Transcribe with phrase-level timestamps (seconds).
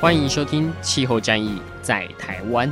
[0.00, 2.68] 欢迎收听《气候战役在台湾》。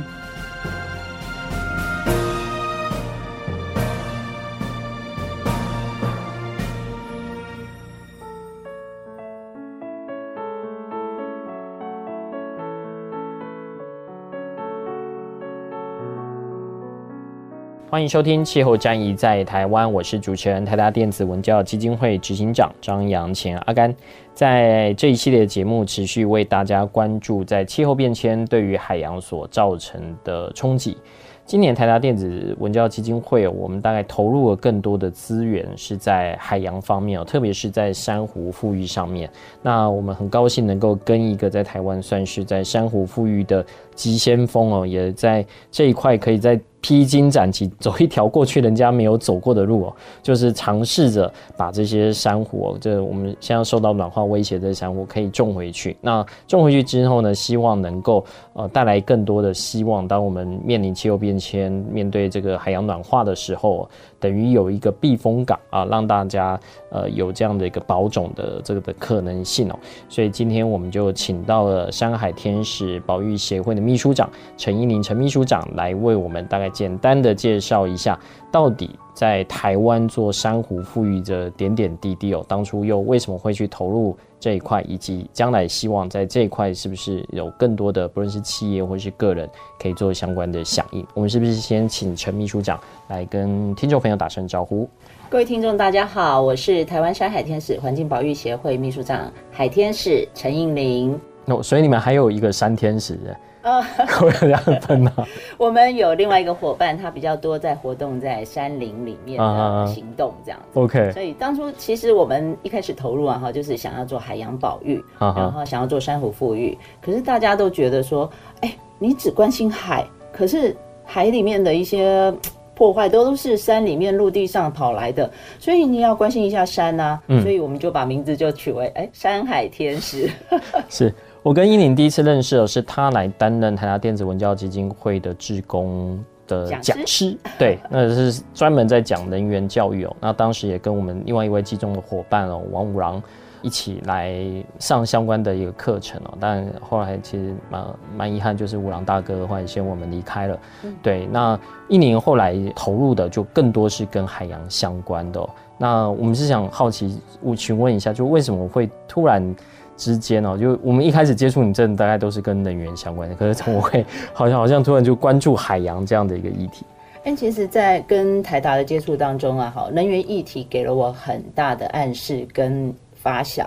[17.93, 23.95] 欢迎收听《气候战役在台湾》，我是主持人台达电子文教基金会执行长张扬前阿甘。
[24.33, 30.97] 在这一系列节目，持续为大家关注在气候变迁对于海洋所造成的冲击。
[31.45, 39.29] 今年台达电子文教基金会，我们大概投入了更多的资源，是在海洋方面哦，特别是在珊瑚复育上面。
[39.61, 43.63] 那我们很高兴能够跟一个在台湾算是在珊瑚复育的
[43.95, 46.59] 急先锋哦，也在这一块可以在。
[46.85, 55.95] 披荆斩棘，走一条过去人家没有走过的路哦， 就是尝试着把这些珊瑚哦，这我们现在受到暖化威胁的珊瑚可以种回去。
[56.01, 60.05] 那种回去之后呢，希望能够呃带来更多的希望。
[60.05, 63.87] 当我们面临气候变迁，面对这个海洋暖化的时候，
[64.19, 69.79] 等于有一个避风港啊，让大家呃有这样的一个保种的这个的可能性哦。
[70.09, 76.63] 所以今天我们就请到了山海天使保育协会的秘书长陈英林陈秘书长来为我们大概。
[76.73, 78.19] 简单的介绍一下，
[78.51, 89.47] 到底在台湾做珊瑚富裕的点点滴滴哦，当初又为什么会去投入这一块，以及将来希望在这一块是不是有更多的不论是企业或是个人
[89.79, 91.05] 可以做相关的响应？
[91.13, 94.89] 我们是不是先请陈秘书长来跟听众朋友打声招呼？
[95.29, 101.19] 各位听众，大家好，我是台湾山海天使环境保育协会秘书长海天使陈英伶。
[101.45, 103.19] 哦，所以你们还有一个山天使。
[103.65, 105.11] 呃，会这样分吗？
[105.57, 110.79] 我们有另外一个伙伴，他比较多在活动在山林里面的行动，这样子。
[110.79, 111.11] OK。
[111.13, 116.77] 所以当初其实我们一开始投入啊，哈，就是想要做海洋保育，然后想要做珊瑚富裕。
[117.01, 118.29] 可是大家都觉得说，
[118.59, 120.75] 哎，你只关心海，可是
[121.05, 122.33] 海里面的一些
[122.75, 127.17] 破坏都是山里面陆地上跑来的，所以你要关心一下山啊。
[127.41, 130.29] 所以我们就把名字就取为哎，山海天使。
[130.89, 131.13] 是。
[131.43, 136.17] 我跟英伶第一次认识的是他来担任台达电子文教基金会的志工
[136.47, 140.15] 的讲师，对，那是专门在讲能源教育哦。
[140.21, 143.21] 那当时也跟我们另外一位基中的伙伴哦，王五郎
[143.61, 144.33] 一起来
[144.79, 146.33] 上相关的一个课程哦。
[146.39, 150.57] 但后来其实蛮蛮遗憾，就是五郎大哥后来先我们离开了。
[150.83, 155.49] 嗯、对，那一宁后来投入的就更多是跟海洋相关的、哦。
[155.77, 159.53] 那我们是想好奇，我询问一下，就为什么会突然？
[159.95, 166.85] 之间哦，就我们一开始接触你，这大概都是跟能源相关的，可是怎么会好像好像突然就关注海洋这样的一个议题？
[167.23, 173.65] 但其实，在跟台达的接触当中啊，好，能源议题给了我很大的暗示跟发想。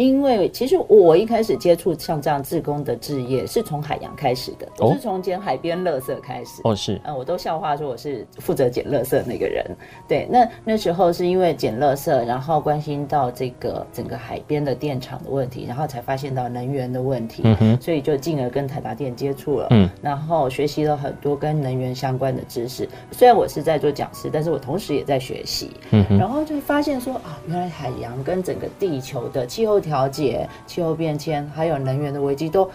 [0.00, 6.62] 因为其实我一开始接触像这样自工的置业，是从海洋开始的，我是从捡海边垃圾开始。
[6.64, 9.62] 哦，是，嗯，我都笑话说我是负责捡垃圾那个人。
[10.08, 22.88] 对，那那时候是因为捡垃圾，然后关心到这个整个海边的电厂的问题，然后才发现到能源的问题，嗯哼，所以就进而跟台达电接触了，嗯，然后学习了很多跟能源相关的知识。
[23.12, 32.70] 虽然我是在做讲师，但是我同时也在学习，嗯哼，然后就发现说啊，原来海洋跟整个地球的气候调节、气候变迁，还有能源的危机都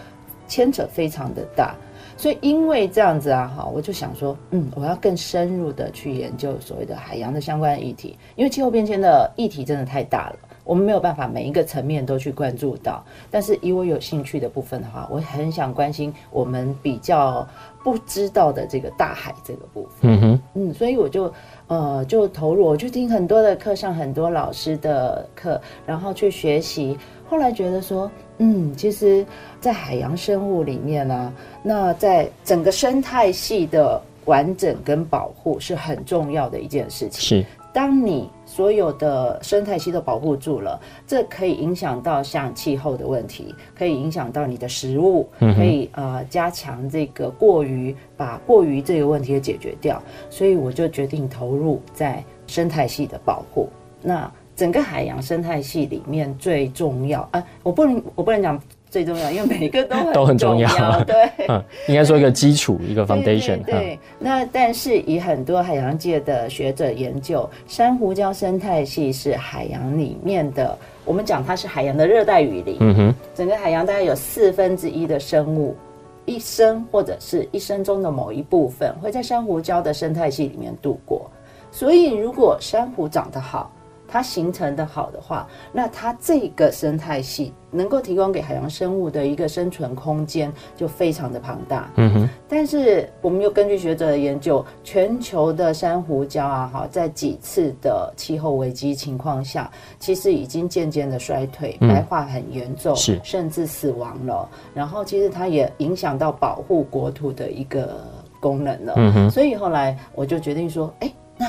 [0.46, 1.74] 牵扯非常的大，
[2.14, 13.02] 所以因为这样子啊，哈，我就想说，嗯，我要更深入的去研究所谓的海洋的相关议题，因为气候变迁的议题真的太大了，我们没有办法每一个层面都去关注到。
[13.30, 17.48] 但是以我有兴趣的部分的话，我很想关心我们比较
[17.82, 20.12] 不知道的这个大海这个部分。
[20.12, 21.32] 嗯哼，嗯，所以我就。
[21.68, 26.96] 呃，就投入，我去听很多的课，上很多老师的课，然后去学习。
[27.28, 28.08] 后来觉得说，
[28.38, 29.26] 嗯，其实，
[29.60, 31.32] 在海洋生物里面呢、啊，
[31.62, 37.20] 那在整个生态系的完整跟保护是很重要的一件事情。
[37.20, 37.46] 是。
[37.72, 50.02] 当你所有的生态系都保护住了，这可以影响到像气候的问题，可以影响到你的食物，可以呃加强这个过于把过于这个问题给解决掉。
[50.30, 53.68] 所以我就决定投入在生态系的保护。
[54.00, 58.58] 那整个海洋生态系里面最重要啊，我不能我不能讲。
[58.96, 61.04] 最重要，因为每一个都很都很重要。
[61.04, 61.14] 对，
[61.48, 63.62] 嗯，应该说一个基础，一个 foundation。
[63.62, 72.78] 对，那但是以很多海洋界的学者研究，珊瑚礁生态系是海洋里面的，我们讲它是海洋的热带雨林。
[72.80, 75.76] 嗯哼，整个海洋大概有四分之一的生物，
[76.24, 81.30] 一生或者是一生中的某一部分会在珊瑚礁的生态系里面度过。
[81.70, 83.70] 所以，如果珊瑚长得好，
[84.08, 91.90] 它形成的好的话，那它这个生态系能够提供给海洋生物的一个生存空间就非常的庞大。
[91.96, 92.28] 嗯哼。
[92.48, 104.48] 但是我们又根据学者的研究，全球的珊瑚礁啊，哈，在几次的气候危机情况下，其实已经渐渐的衰退，白化很严重，是甚至死亡了。
[104.72, 108.04] 然后其实它也影响到保护国土的一个
[108.40, 108.94] 功能了。
[108.96, 109.30] 嗯哼。
[109.30, 111.46] 所以后来我就决定说，哎，那。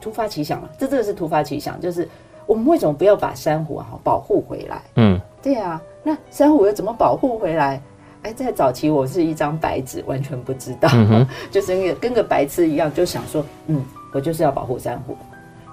[0.00, 2.08] 突发奇想了，这真的是突发奇想，就是
[2.46, 4.82] 我们为什么不要把珊瑚哈保护回来？
[4.96, 7.80] 嗯，对啊，那珊瑚又怎么保护回来？
[8.22, 15.16] 哎，在早期我是一张白纸，完全不知道，嗯、 就是跟跟个白痴一样，就想说，嗯，我就是要保护珊瑚，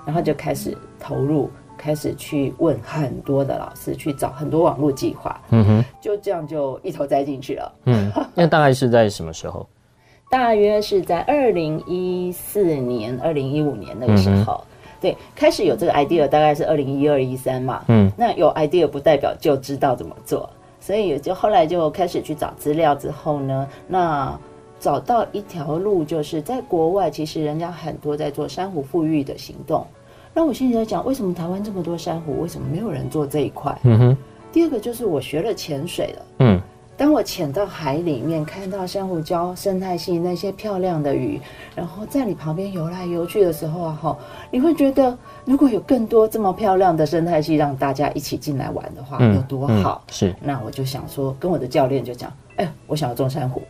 [0.06, 7.74] 然后就开始投入，开始去问很多的老师，去找很多网络计划，嗯哼，就这样就一头栽进去了。
[7.86, 9.68] 嗯，那大概是在什么时候？
[10.30, 17.83] 大约是在二零一四年、二零一五年那个时候，嗯、对，开始有这个 idea，大概是二零一二一三嘛。
[17.88, 20.50] 嗯，那有 idea 不代表就知道怎么做，
[20.80, 24.38] 所以就后来就开始去找资料之后呢，那
[24.80, 29.86] 找到一条路，就是在国外，其实人家很多在做珊瑚富裕的行动。
[30.33, 33.78] 那我心里在讲，为什么台湾这么多珊瑚，为什么没有人做这一块？
[33.83, 34.18] 嗯哼。
[34.51, 36.62] 第二个就是我学了潜水了，嗯。
[36.97, 41.39] 当我潜到海里面，看到珊瑚礁生态系那些漂亮的鱼，
[41.75, 44.18] 然后在你旁边游来游去的时候啊，哈，
[44.50, 50.01] 你会觉得如果有更多这么漂亮的生态系让大家一起进来玩的话，有多好。
[50.09, 53.62] 是，那我就想说，跟我的教练就讲，哎，我想要种珊瑚。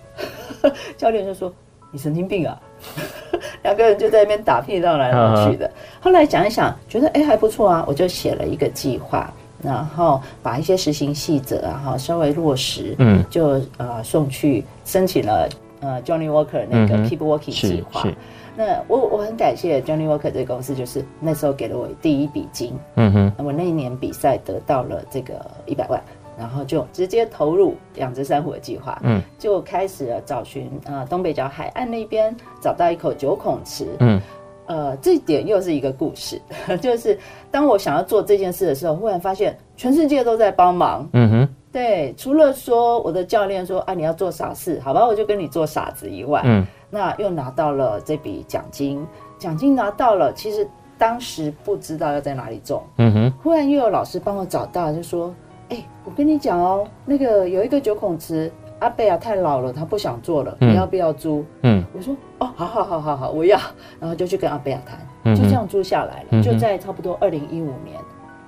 [0.95, 1.51] 教练就说，
[1.91, 2.61] 你神经病啊！
[3.63, 5.69] 两个人就在那边打屁绕来绕去的。
[5.99, 9.33] 后来想一想，觉得哎还不错啊，我就写了一个计划。
[9.65, 15.49] 然后把一些实行细则啊，哈，稍微落实，嗯，就呃送去申请了
[15.81, 18.07] 呃 Johnny Walker 那个 Keep Working 计划。
[18.55, 23.33] 那我我很感谢 Johnny Walker 这个公司，就是那时候给了我第一笔金，嗯哼。
[23.37, 25.33] 那我那一年比赛得到了这个
[25.65, 26.01] 一百万，
[26.37, 34.21] 然后就直接投入养殖珊瑚的计划，嗯，就开始了找寻呃东北角海岸那边找到一口九孔池，嗯。
[34.67, 36.41] 呃，这一点又是一个故事，
[36.81, 37.17] 就是
[37.51, 41.07] 当我想要做这件事的时候，忽然发现全世界都在帮忙。
[41.13, 49.05] 嗯哼，对，除了说我的教练说啊，你要做傻事，好吧，我就跟你做傻子以外，嗯，那又拿到了这笔奖金，
[49.37, 50.67] 奖金拿到了，其实
[50.97, 52.81] 当时不知道要在哪里种。
[52.97, 55.33] 嗯哼，忽然又有老师帮我找到，就说，
[55.69, 58.51] 哎，我跟你讲哦，那个有一个九孔池。
[58.79, 61.45] 阿贝啊，太老了，他不想做了，嗯、你要不要租？
[61.61, 63.59] 嗯，我说哦，好好好好好，我要，
[63.99, 66.27] 然后就去跟阿贝亚谈，嗯、就这样租下来了。
[66.31, 67.99] 嗯、就在差不多二零一五年，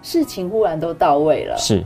[0.01, 1.83] 事情忽然都到位了，是，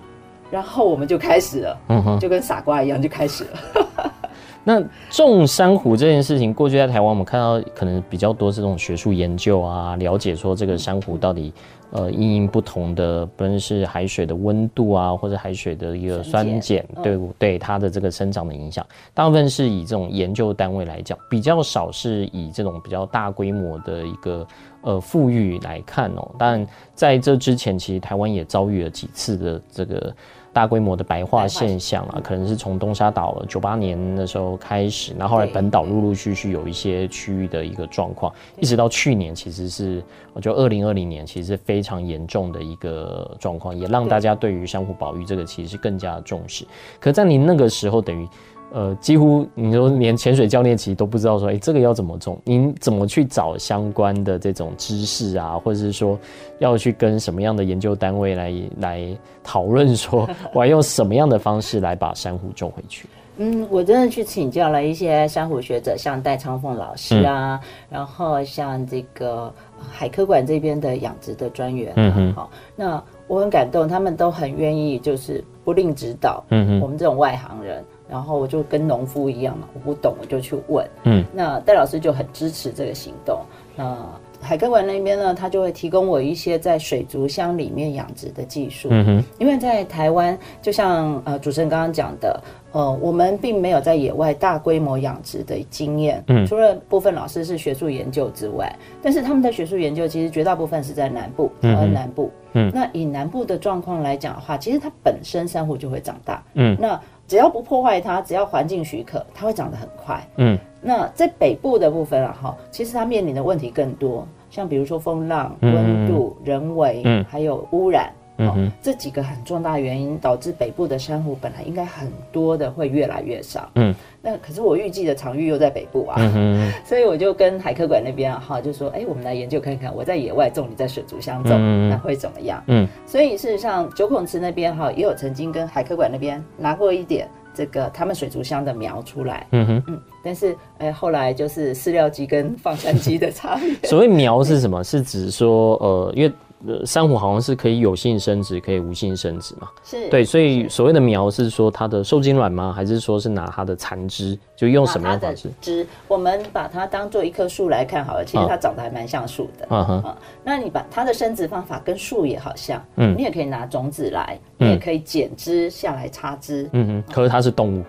[0.49, 4.11] 然后我们就开始了，嗯，就跟傻瓜一样就开始了。
[4.63, 11.51] 那种珊瑚这件事情，过去在台湾我们看到可能比较多这种学术研究啊，了解说这个珊瑚到底
[11.91, 24.47] 呃因应不同的，不论是海水的温度啊，或者海水的一个酸碱，对对它的这个生长的影响，大部分是以这种研究单位来讲，比较少是以这种比较大规模的一个
[24.81, 26.31] 呃富裕来看哦。
[26.38, 30.13] 但在这之前，其实台湾也遭遇了几次的这个。
[30.53, 40.03] 大规模的白化现象啊，可能是从东沙岛九八年的时候开始，然后后来本岛陆陆续续有一些区域的一个状况，一直到去年，其实是
[40.34, 46.65] 我觉得二零二零年其实是非常严重的一个状况，也让大家对于珊瑚保育这个其实是更加的重视。
[47.00, 48.27] 可在你那个时候，等于。
[48.73, 52.39] 呃，几乎你说连潜水教练其实都不知道说，哎，这个要怎么种？
[52.45, 56.17] 您怎么去找相关的这种知识啊，或者是说
[56.59, 63.07] 要去跟什么样的研究单位来来讨论，说 我要用什么样的方式来把珊瑚种回去？
[63.37, 69.51] 嗯，我真的去请教了一些珊瑚学者，像戴昌凤老师啊，嗯、然后像这个
[69.89, 77.83] 海科馆这边的养殖的专员、啊，嗯哼，好，那我很感动，他们都很愿意，就是不吝指导，嗯哼，我们这种外行人。
[78.12, 80.86] 然后我就跟农夫一样嘛，我不懂我就去问。
[81.06, 83.39] 嗯，那戴老师就很支持这个行动。
[83.75, 83.98] 那
[84.41, 88.89] 海科馆那边呢，他就会提供我一些在水族箱里面养殖的技术。
[88.91, 92.41] 嗯哼，因为在台湾，就像呃主持人刚刚讲的，
[92.72, 96.24] 呃，我们并没有在野外大规模养殖的经验。
[96.27, 102.30] 嗯，除了部分老师是学术研究之外，但是他们的学术研究其实绝大部分是在南部，台湾南部。
[102.34, 106.44] 嗯嗯，那以南部的状况来讲的话，其实它本身珊瑚就会长大。
[106.56, 107.00] 嗯，那
[107.31, 110.21] 只要不破坏它，只要环境许可，它会长得很快。
[110.35, 118.11] 嗯，那在北部的部分啊，哈，其实它面临的问题更多，像比如说风浪、温度、嗯、人为，嗯，还有污染。
[118.48, 123.69] 哦、嗯，这几个很重大原因导致北部的珊瑚本来应该很多的会越来越少。
[123.75, 132.63] 嗯，那可是我预计的场域又在北部啊，嗯、 所以我就跟海科馆那边哈、啊、就说，哎，我们来研究看看，我在野外种，你在水族箱种，嗯、那会怎么样？
[132.67, 139.45] 嗯，所以事实上九孔池那边哈、啊、也有曾经跟海科馆那边拿过一点这个他们水族箱的苗出来。
[139.51, 143.89] 嗯哼，嗯，但是哎后来就是饲料机跟放山鸡的差别。
[143.89, 144.83] 所谓苗是什么？
[144.83, 146.33] 是指说呃因为。
[146.68, 149.70] 呃，珊瑚好像是可以有性生殖，可以无性生殖嘛？
[149.84, 152.72] 是对，所以所谓的苗是说它的受精卵吗？
[152.72, 154.38] 还是说是拿它的残枝？
[154.56, 155.50] 就用什么样的方式？
[155.60, 159.68] 枝，我们把它当做一棵树来看好了，其实它长得还蛮像树的。
[159.72, 166.70] 嗯哼、啊，那你把它的生殖方法跟树也好像，嗯，你也可以拿种子来，你也可以剪枝下来插枝。
[166.74, 167.84] 嗯哼，可是它是动物。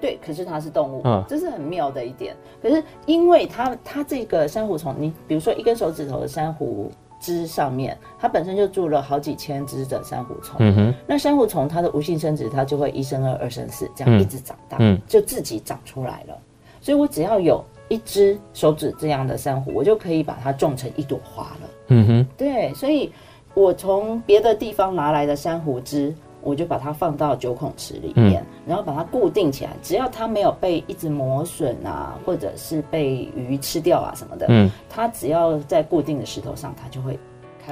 [0.00, 2.36] 对，可是它是动物，嗯，这是很妙的一点。
[2.62, 6.92] 可是因为它它这个珊瑚虫，你比如说一根手指头的珊瑚。
[7.20, 10.56] 枝上面，它本身就住了好几千只的珊瑚虫。
[10.60, 16.38] 嗯哼，那珊瑚虫它的无性生殖，它就会一生二，二生四，这样一直长大，嗯，就自己长出来了。
[16.80, 21.68] 所以我只要有一只手指这样的珊瑚，我就可以把它种成一朵花了。
[21.88, 23.12] 嗯哼，对，所以
[23.54, 26.14] 我从别的地方拿来的珊瑚枝。
[26.48, 29.70] 我就把它放到九孔池里面，嗯，然后把它固定起来。
[29.82, 37.18] 只要它没有被一直磨损啊，或者是被鱼吃掉啊什么的，嗯，它只要在固定的石头上，它就会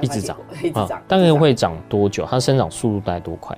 [0.01, 0.99] 一直长，一直长。
[0.99, 2.23] 啊，大概会长多久？
[2.29, 3.57] 它生长速度大概多快？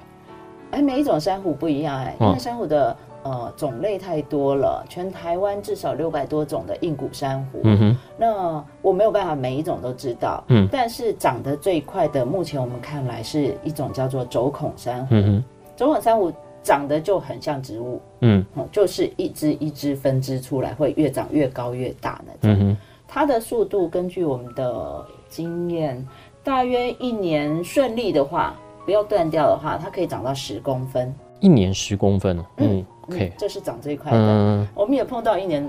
[0.71, 2.95] 哎，每一种珊瑚不一样哎，因为珊瑚的。
[3.23, 7.59] 呃，种类太多了，全台湾至少六百多种的硬骨珊瑚。
[7.63, 10.43] 嗯哼，那我没有办法每一种都知道。
[10.47, 15.15] 嗯，但是长得最快的，目前我们看来是一种叫做轴孔珊瑚。
[15.15, 15.43] 嗯哼，
[15.75, 16.31] 轴孔珊瑚
[16.63, 18.01] 长得就很像植物。
[18.21, 22.77] 嗯，就是一支一支分支出来，会越长越高越大那种。
[23.05, 26.07] 它的速度根据我们的经验，
[26.43, 31.13] 大约一年顺利的话，不要断掉的话，它可以长到十公分。
[31.41, 32.41] 一年十公分。
[32.57, 32.85] 嗯。
[33.11, 34.17] 嗯，这是长最快的。
[34.17, 35.63] 嗯，我们也碰到一年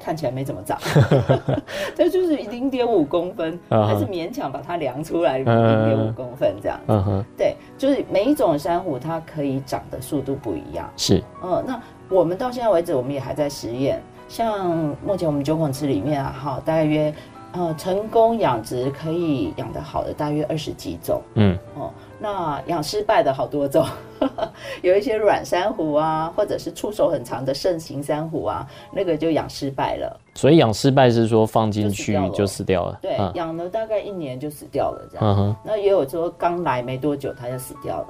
[0.00, 0.78] 看起来没怎么长，
[1.94, 6.84] 这就是零点五公分，还是勉强把它量出来零点五公分这样子。
[6.88, 10.88] 嗯哼，对，就是每一种珊瑚它可以长的速度不一样。
[10.96, 14.00] 是，嗯，那我们到现在为止，我们也还在实验。
[14.28, 17.12] 像目前我们九孔池里面啊，哈，大约
[17.58, 21.20] 呃成功养殖可以养得好的大约二十几种。
[21.34, 21.90] 嗯，哦。
[22.20, 23.86] 那养失败的好多种，
[24.82, 30.20] 有一些软珊瑚啊，或者是触手很长的肾形珊瑚啊，那个就养失败了。
[30.34, 32.98] 所以养失败是说放进去就死掉了。
[33.02, 35.36] 对，养了大概一年就死掉了这样。
[35.38, 38.08] 嗯、那也有说刚来没多久它就死掉了。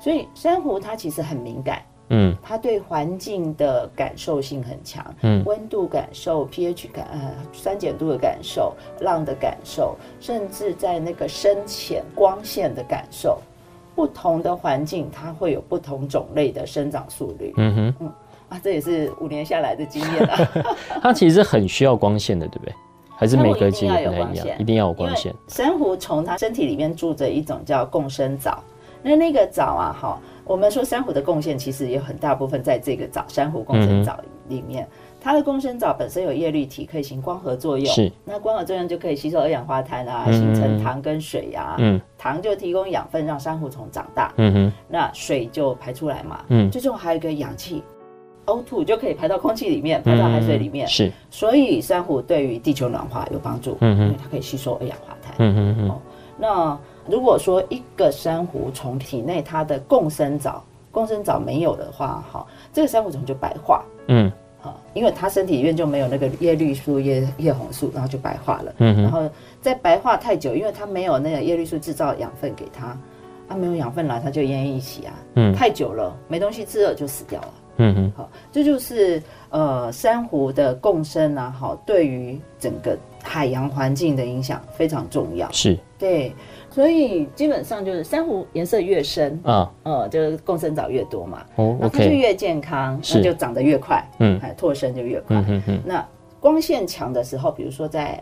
[0.00, 1.82] 所以珊瑚它其实很敏感。
[2.10, 13.38] 嗯，它对环境的感受性很强，嗯，温度感受、pH 感、呃、酸碱度的感受、浪的感受，甚至在那个深浅光线的感受，
[13.94, 17.52] 不同的环境它会有不同种类的生长速率。
[17.56, 18.12] 嗯哼，嗯
[18.48, 20.48] 啊，这也是五年下来的经验啊。
[21.02, 22.74] 它其实很需要光线的，对不对？
[23.14, 25.34] 还是每个季节不太一样，一定要有光线。
[25.48, 28.62] 珊瑚虫它身体里面住着一种叫共生藻，
[29.02, 30.18] 那那个藻啊，哈。
[30.44, 34.88] 我们说珊瑚的贡献其实也很大部分在这个藻珊瑚共生藻里面，嗯、
[35.20, 37.86] 它的共生藻本身有叶绿体，可以行光合作用。
[37.86, 41.76] 是，那光合作用就可以吸收二氧化碳啊，嗯、形成糖跟水呀、啊。
[41.80, 44.32] 嗯，糖就提供养分让珊瑚虫长大。
[44.38, 46.40] 嗯哼，那水就排出来嘛。
[46.48, 47.82] 嗯，最重要还有一个氧气
[48.46, 50.86] ，O2 就可以排到空气里面，排到海水里面。
[50.86, 53.76] 嗯、是，所以珊瑚对于地球暖化有帮助。
[53.82, 55.34] 嗯哼，因为它可以吸收二氧化碳。
[55.40, 55.90] 嗯哼嗯。
[55.90, 56.00] 哦，
[56.38, 56.78] 那。
[57.08, 69.28] 如果说一个珊瑚虫体内它的共生藻，共生藻没有的话，哈，这个珊瑚虫就白化，嗯，好，因为它身体里面就没有那个叶绿素、叶叶红素，然后就白化了，嗯，然后
[69.60, 72.96] 在白化太久，因为它没有那个叶绿素制造养分给它，
[73.48, 86.32] 它没有养分来，它就奄奄一息啊，嗯，太久了，没东西吃了就死掉了，嗯哼，好，这就是呃珊瑚的共生啊，好，对于整个海洋环境的影响非常重要，是，对。
[86.70, 95.36] 所以基本上就是珊瑚颜色越深啊，呃，就是共生藻越多嘛，哦，那它就越健康，那就长得越快，嗯，脱生就越快。
[95.38, 95.82] 嗯嗯嗯。
[95.84, 96.06] 那
[96.38, 98.20] 光线强的时候，比如说在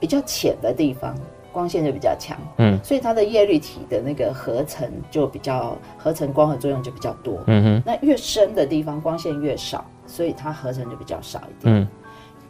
[0.00, 1.14] 比较浅的地方，
[1.52, 7.82] 光线就比较强，嗯，所以它的叶绿体的那个合成就比较合成光合作用就比较多，嗯哼。
[7.84, 11.88] 那越深的地方光线越少，所以它合成就比较少一点，嗯。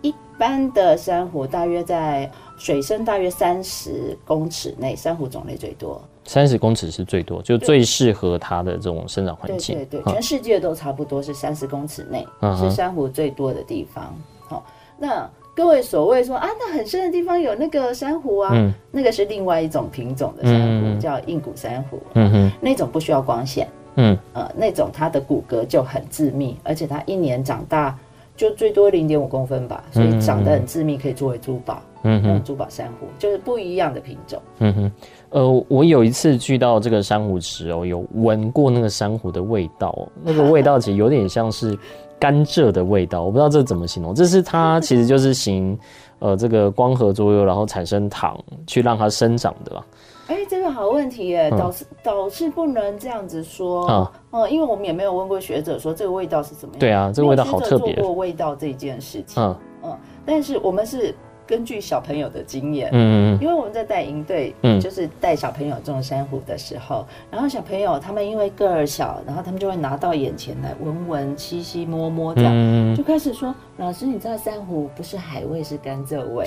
[0.04, 5.98] 一般的珊瑚大约在水深大约三十公尺内，珊瑚种类最多。
[6.24, 9.76] 三十公尺是最多，就最适合它的这种生长环境。
[9.76, 14.14] 对对对，全世界都差不多是三十公尺内、嗯、是珊瑚最多的地方。
[14.46, 14.62] 好、哦，
[14.98, 21.98] 那各位所谓说啊，那很深的地方有那个珊瑚啊，嗯、那个是另外一种品种的珊瑚，嗯、叫硬骨珊瑚。
[22.12, 23.66] 嗯哼，那种不需要光线。
[23.96, 27.96] 嗯，呃，那种它的骨骼就很致密，而且它一年长大
[28.36, 31.80] 就最多零点五公分吧，所以长得很致密，可以作为珠宝。
[32.06, 34.38] 嗯哼，珠宝珊瑚就是不一样的品种。
[34.58, 34.92] 嗯哼，
[35.30, 41.78] 呃，我有一次去到这个珊瑚池哦，有闻过那个珊瑚的味道，那个味道其实有点像是
[42.18, 44.14] 甘蔗的味道，我不知道这怎么形容。
[44.14, 45.78] 这是它其实就是行
[46.18, 49.86] 呃这个光合作用，然后产生糖去让它生长的吧。
[50.26, 56.80] 哎、欸，这个好问题耶，导师导师不能这样子说啊，嗯，因为我们也没有问过学者说这个味道是怎么样。
[56.80, 57.94] 对啊，这个味道好特别。
[57.94, 61.14] 做过味道这件事情，嗯嗯，但是我们是。
[61.46, 76.46] 根据小朋友的经验，嗯，因为我们在带营队，嗯，就是带小朋友种珊瑚的时候，然后小朋友他们因为个儿小，然后他们就会拿到眼前来闻闻、吸吸、摸摸，这样，就开始说：“老师，你知道珊瑚不是海味，是甘蔗味。”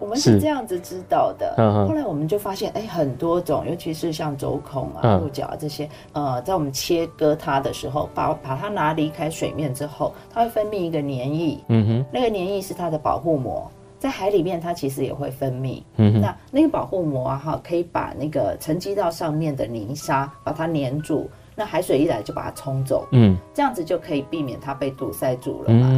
[0.00, 1.54] 我们是这样子知道的。
[1.86, 13.70] 后来我们就发现，哎，很多种，尤其是像轴孔啊、鹿角啊这些，呃，在我们切割它的时候，把把它拿离开水面之后，它会分泌一个黏液，嗯哼，那个黏液是它的保护膜。
[13.98, 15.82] 在海里面，它其实也会分泌。
[15.96, 21.28] 嗯哼，那那个保护膜啊，哈，可以把那个沉积到上面的泥沙把它粘住。
[21.56, 23.08] 那海水一来就把它冲走。
[23.10, 25.88] 嗯，这样子就可以避免它被堵塞住了嘛。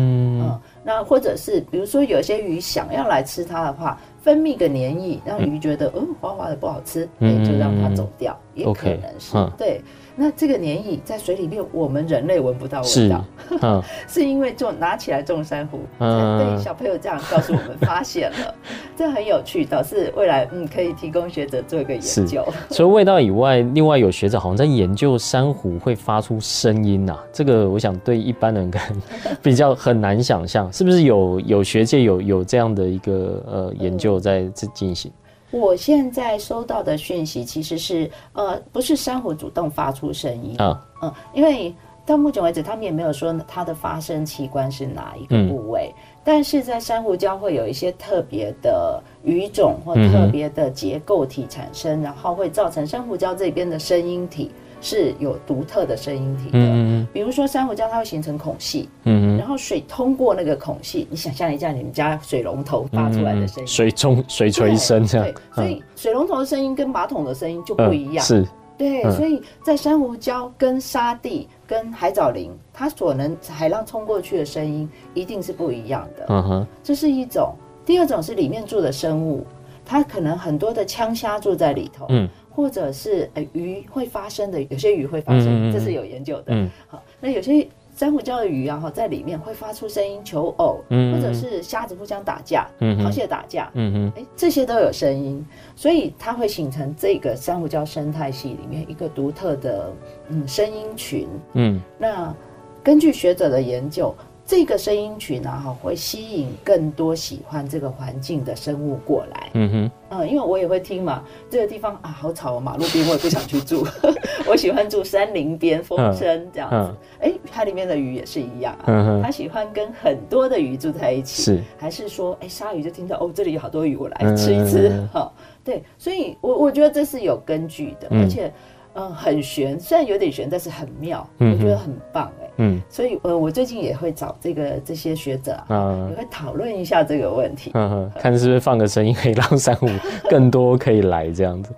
[0.82, 9.80] 那或者是比如说有些鱼想要来吃它的话，分泌个黏液，让鱼觉得嗯滑滑的不好吃，嗯，就让它走掉，也可能是对。
[10.22, 18.54] 那这个黏液在水里面，我们人类闻不到味道，是， 嗯、是因为种拿起来种珊瑚，嗯、才被小朋友这样告诉我们发现了，
[18.94, 22.44] 这很有趣，倒是未来嗯可以提供学者做一个研究。
[22.68, 29.00] 除了味道以外，另外有学者好像在研究珊瑚会发出声音呐、啊，这个我想对一般人可能
[29.42, 35.10] 比较很难想象，是不是有有学界有有这样的一个呃研究在这进行？
[35.50, 41.74] 我现在收到的讯息其实是，呃，不是珊瑚主动发出声音，嗯嗯，因为
[42.06, 54.50] 到目前为止，他们也没有说它的发声器官是哪一个部位，嗯、但是在珊瑚礁会有一些特别的鱼种或特别的结构体产生，嗯、然后会造成珊瑚礁这边的声音体。
[54.82, 77.52] 是有独特的声音体的，嗯、比如说珊瑚礁它会形成孔隙，嗯、然后水通过那个孔隙，你想象一下你们家水龙头发出来的声音，嗯、水冲水锤声这样，对，所以水龙头的声音跟马桶的声音就不一样，嗯、是，对，嗯、所以在珊瑚礁跟沙地跟海藻林，它所能海浪冲过去的声音一定是不一样的，嗯哼，这是一种，
[77.84, 79.44] 第二种是里面住的生物，
[79.84, 82.28] 它可能很多的枪虾住在里头，嗯。
[82.52, 86.46] 或者是鱼会发生的，有些鱼会发声，嗯、这是有研究的。
[86.48, 95.44] 嗯、好，那有些珊瑚礁的鱼啊，哈，在里面会发出声音求偶，嗯、或者是虾子互相打架，嗯、螃蟹打架，嗯哼，哎、欸，这些都有声音，
[95.76, 99.92] 所以它会形成这个珊瑚礁生态系里面一个独特的
[100.28, 101.28] 嗯声音群。
[101.52, 102.34] 嗯，那
[102.82, 104.14] 根据学者的研究。
[104.50, 109.48] 这个声音群呢，哈，会吸引更多喜欢这个环境的生物过来。
[109.54, 113.86] 嗯哼，嗯，因为我也会听嘛，这个地方啊，好吵哦，马路边我也不想去住，
[114.50, 116.92] 我喜欢住山林边，风声这样子。
[117.20, 121.42] 哎，它里面的鱼也是一样啊，它喜欢跟很多的鱼住在一起。
[121.42, 124.90] 是，还是说，哎，鲨鱼就听到哦，这里有好多鱼，我来吃一吃。
[125.12, 125.32] 哈，
[125.62, 128.52] 对，所以我我觉得这是有根据的，而且。
[128.92, 132.49] 嗯，很玄，虽然有点玄，但是很妙，嗯、我觉得很棒哎。
[132.62, 139.88] 嗯，所以呃，我最近也会找这个这些学者啊，嗯、也会讨论一下这个问题，嗯哼，看是不是放个声音可以让珊瑚
[140.28, 141.72] 更多可以来这样子。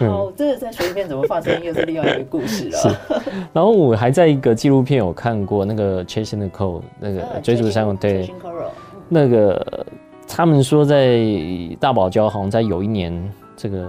[0.00, 2.76] 嗯、好，这个在水里面怎么放声音又是另外一个故事了。
[2.76, 2.88] 是。
[3.52, 8.28] 然后我还在一个纪录片有看过那个 Chasing the Coral 那个追逐珊瑚，对，
[9.08, 9.86] 那个
[10.26, 11.24] 他们说在
[11.78, 13.88] 大堡礁好像在有一年这个。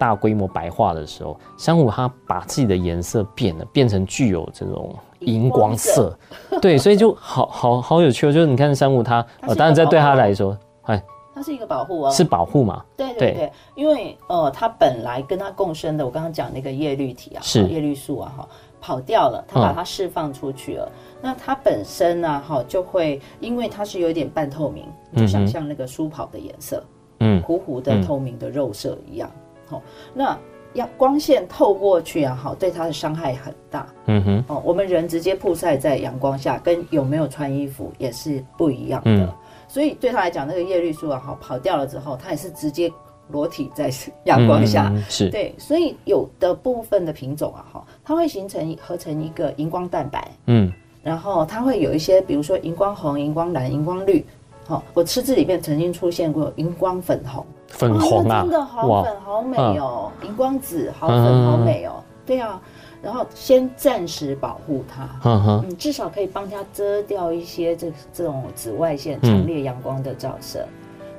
[0.00, 6.16] 大规模白化的时候，珊瑚它把自己的颜色变了，变成具有这种荧光色，
[6.60, 8.32] 对，所以就好好好有趣。
[8.32, 11.02] 就是你看珊瑚它，它呃，当然在对它来说，哎，
[11.34, 12.84] 它是一个保护哦，是保护嘛？
[12.96, 17.64] 对对对，对因为呃，它本来跟它共生的，我刚刚讲那个叶绿体啊，是。
[17.66, 18.48] 叶绿素啊，哈，
[18.80, 24.84] 跑掉了，它把它释放出去了，嗯、那它本身呢，哈，就会因为它是有点半透明，
[25.16, 26.82] 就想像那个舒跑的颜色，
[27.20, 29.30] 嗯，糊糊的透明的肉色一样。
[29.70, 29.82] 哦，
[30.14, 30.38] 那
[30.74, 33.86] 阳光线透过去啊，好，对它的伤害很大。
[34.06, 39.10] 嗯哼，哦，我们人直接曝晒在阳光下，跟有没有穿衣服也是不一样的。
[39.10, 39.32] 嗯、
[39.66, 42.92] 所以对他来讲，那个叶绿素啊，哈跑掉了之后，它也是直接
[43.28, 43.90] 裸体在
[44.24, 45.30] 阳光下，嗯、是。
[45.30, 54.24] 对，所以有的部分的品种啊，哈，它会形成合成一个荧光蛋白，嗯，然后它会有一些，比如说荧光红、荧光蓝、荧光绿，
[54.68, 62.60] 好，我吃字里面曾经出现过荧光粉红，粉红啊，真的好粉好美哦，荧光紫好粉好美哦，对啊，
[63.00, 70.62] 然后先暂时保护它，嗯，至少可以帮它遮掉一些这这种紫外线强烈阳光的照射，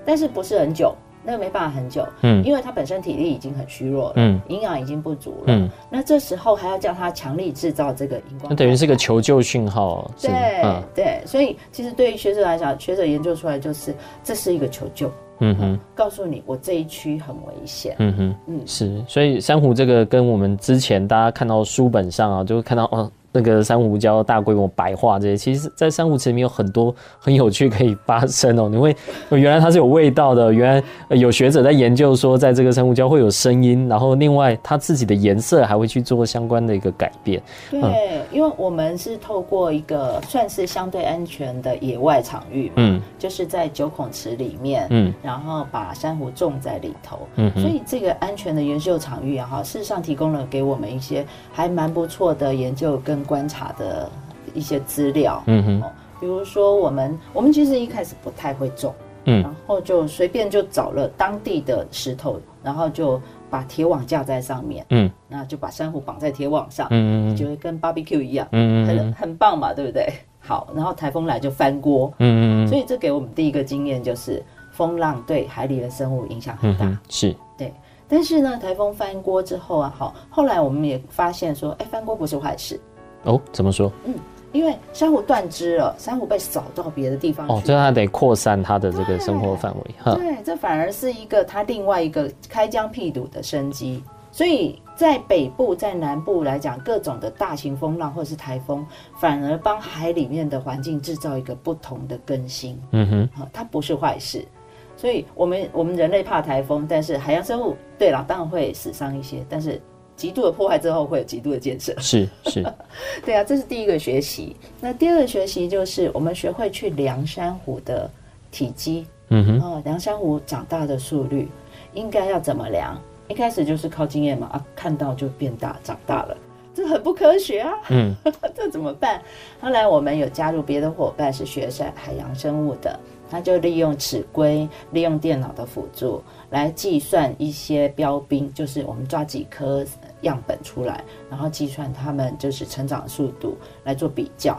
[0.06, 0.94] 但是不是很久。
[1.30, 10.32] 那个没办法很久，嗯，因为他本身体力已经很虚弱了，嗯，营养已经不足了，嗯，那这时候还要叫他强力制造这个荧光，那等于是个求救讯号，对，
[10.64, 23.12] 嗯、对，所以其实对于学者来讲，学者研究出来就是这是一个求救，嗯哼，告诉你我这一区很危险，嗯哼，嗯，是，所以珊瑚这个跟我们之前大家看到书本上啊，就会看到哦。
[23.32, 28.68] 那个珊瑚礁大规模白化这些，其实，在珊瑚池里面有很多很有趣可以发生哦。
[28.68, 28.96] 你会，
[29.30, 37.40] 原来它是有味道的，原来有学者在研究说，在这个珊瑚礁会有声音，然后另外它自己的颜色还会去做相关的一个改变。
[37.70, 53.19] 对，嗯、因为我们是透过一个算是相对安全的野外场域，嗯，就是在九孔池里面，嗯，然后把珊瑚种在里头，嗯，所以这个安全的研究场域啊，哈，事实上提供了给我们一些还蛮不错的研究跟。
[53.24, 54.10] 观察的
[54.54, 55.84] 一些资料，嗯哼，
[56.20, 58.94] 比如说我们我们其实一开始不太会种，
[59.26, 70.12] 嗯，然后就随便就找了当地的石头，然后就把铁网架在上面，嗯，那就把珊瑚绑在铁网上，嗯嗯，就会跟 barbecue 一样，嗯嗯，很很棒嘛，对不对？
[70.40, 77.36] 好，然后台风来就翻锅，嗯嗯，所以这给我们第一个经验就是风浪对海里的生物影响很大，是。
[77.58, 77.74] 对。
[78.12, 82.80] 但是呢，台风翻锅之后啊，好，后来我们也发现说，哎，翻锅不是坏事。
[83.24, 83.92] 哦，怎么说？
[84.06, 84.14] 嗯，
[84.52, 87.54] 因为珊瑚断枝了，珊瑚被扫到别的地方去。
[87.54, 90.16] 哦，这它得扩散它的这个生活范围。
[90.16, 94.04] 对，这反而是一个它另外一个开疆辟土的生机。
[94.32, 98.86] 所以在北部、在南部来讲，各种的大型风浪或者是台风，
[99.20, 102.80] 反而帮海里面的环境制造一个不同的更新。
[102.92, 104.48] 嗯哼，它不是坏事。
[104.96, 109.82] 所以我们我们人类怕台风，但是海洋生物，对了，当然会死伤一些，但是。
[110.20, 111.96] 极度的破坏之后，会有极度的建设。
[111.98, 112.62] 是是，
[113.26, 114.54] 对啊，这是第一个学习。
[114.82, 118.12] 那第二个学习就是我们学会去量珊瑚的
[118.52, 121.48] 体积，嗯哼，哦，量珊瑚长大的速率，
[121.94, 123.02] 应该要怎么量？
[123.30, 126.38] 一开始就是靠经验嘛，啊，看到就变大长大了，
[126.76, 127.72] 这很不科学啊。
[127.90, 128.14] 嗯，
[128.54, 129.22] 这怎么办？
[129.62, 133.00] 后来我们有加入别的伙伴，是学海海洋生物的。
[133.32, 139.86] 他就利用尺规，利用电脑的辅助来计算一些标兵，就是我们抓几颗
[140.22, 144.58] 样本出来，然后计算他们就是成长速度来做比较。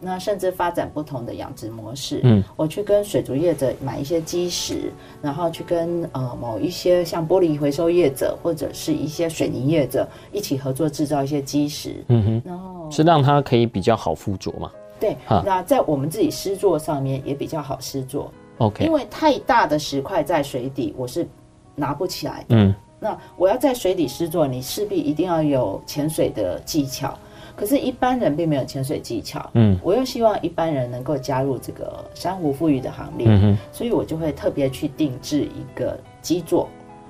[0.00, 2.20] 那甚至发展不同的养殖模式。
[2.22, 11.96] 嗯，我去跟水族业者买一些基石，然后去跟呃某一些像玻璃回收业者或者是一些水泥业者一起合作制造一些基石。
[12.06, 14.70] 嗯哼，然后是让它可以比较好附着嘛。
[15.00, 18.32] 对，那在我们自己施作上面也比较好施作。
[18.58, 21.26] OK，因为太大的石块在水底，我是
[21.74, 22.56] 拿不起来的。
[22.56, 27.16] 嗯，那我要在水底施作，你势必一定要有潜水的技巧。
[27.56, 29.50] 可是，一般人并没有潜水技巧。
[29.54, 33.26] 嗯，我又希望一般人能够加入这个珊瑚复育的行列。
[33.28, 36.68] 嗯哼，所以我就会特别去定制一个基座。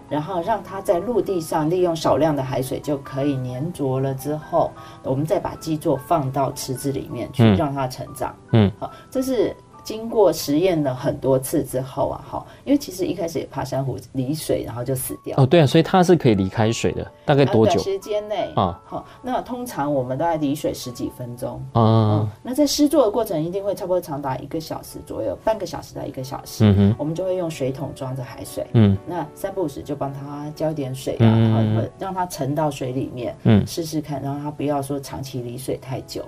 [0.09, 4.71] 然后让它在陆地上利用少量的海水就可以粘着了之后，
[5.03, 8.35] 我们再把基座放到池子里面去让它成长。
[8.53, 9.55] 嗯，好，这是。
[9.89, 15.35] 经过实验了很多次之后啊，哈，因为其实一开始也怕珊瑚离水，然后就死掉。
[15.39, 17.73] 哦，对啊，所以它是可以离开水的，大概多久？
[17.73, 21.59] 短时间内啊，好，那通常我们都在离水十几分钟。
[21.73, 26.67] 嗯，那在施作的过程一定会差不多长达一个小时左右，半个小时到一个小时。
[26.67, 28.67] 嗯哼，我们就会用水桶装着海水。
[28.75, 33.35] 嗯，那三不五时就帮它浇点水啊，然后让它沉到水里面。
[33.45, 36.23] 嗯，试试看，然后它不要说长期离水太久。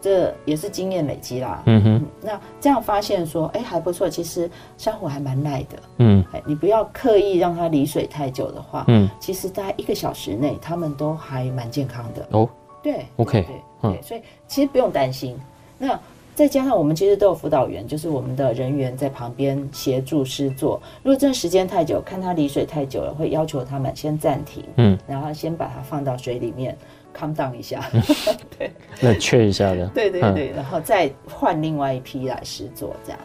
[0.00, 1.62] 这也是经验累积啦。
[1.66, 4.08] 嗯哼，那这样发现说，哎，还不错。
[4.08, 5.78] 其实珊瑚还蛮耐的。
[5.98, 12.26] 嗯，哎，你不要刻意让它离水太久的话，嗯，其实大概一个小时内，它们都还蛮健康的。
[12.30, 12.48] 哦，
[12.82, 13.44] 对，OK，
[13.82, 15.36] 对对，所以其实不用担心。
[15.78, 15.98] 那
[16.34, 20.80] 再加上我们其实都有辅导员，就是我们的人员在旁边协助施作。
[21.02, 26.76] 如果真的时间太久，看它离水太久了，会要求他们先暂停，嗯，然后先把它放到水里面。
[27.16, 27.80] Calm down 一下，
[28.58, 33.18] 对，那确一下的， 对对对，然后再换另外一批来试做，这样。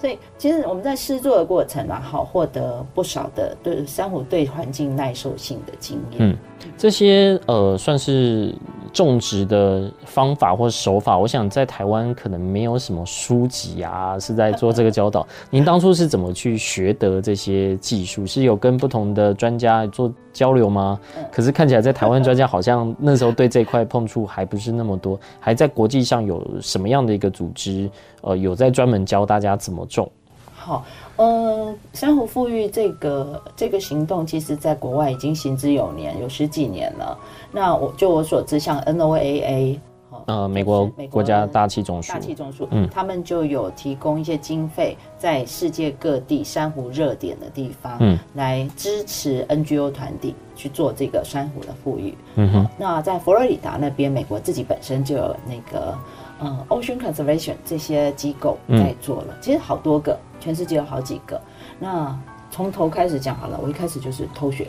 [0.00, 6.18] 所以其实我们在试做的过程啊，好获得不少的对珊瑚对环境耐受性的经验。
[6.18, 6.36] 嗯，
[6.76, 8.54] 这些呃算是
[8.94, 15.26] 种植的方法或手法，我想在台湾可能没有什么书籍啊，是在做这个教导。
[15.50, 18.24] 您当初是怎么去学得这些技术？
[18.24, 20.98] 是有跟不同的专家做交流吗？
[21.32, 27.90] 可是看起来在台湾专家好像那时候对这块碰触还不是那么多，还在国际上有什么样的一个组织？
[28.20, 30.08] 呃，有在专门教大家怎么种？
[30.54, 30.82] 好，
[31.16, 37.16] 呃，珊瑚富裕这个这个行动，其实在国外已经行之有年，有十几年了。
[37.52, 39.78] 那我就我所知，像 NOAA，
[40.26, 52.12] 呃，美国国家大气总署，大气总署，嗯，他们就有提供一些经费，在世界各地珊瑚热点的地方，嗯，来支持 NGO 团体去做这个珊瑚的富裕。
[52.34, 55.96] 嗯哼，那在佛罗里达那边，美国自己本身就有那个。
[56.44, 61.40] 嗯，Ocean Conservation 这些机构在做了，嗯、其实好多个，全世界有好几个。
[61.78, 62.16] 那
[62.50, 64.66] 从头开始讲好了，我一开始就是偷学，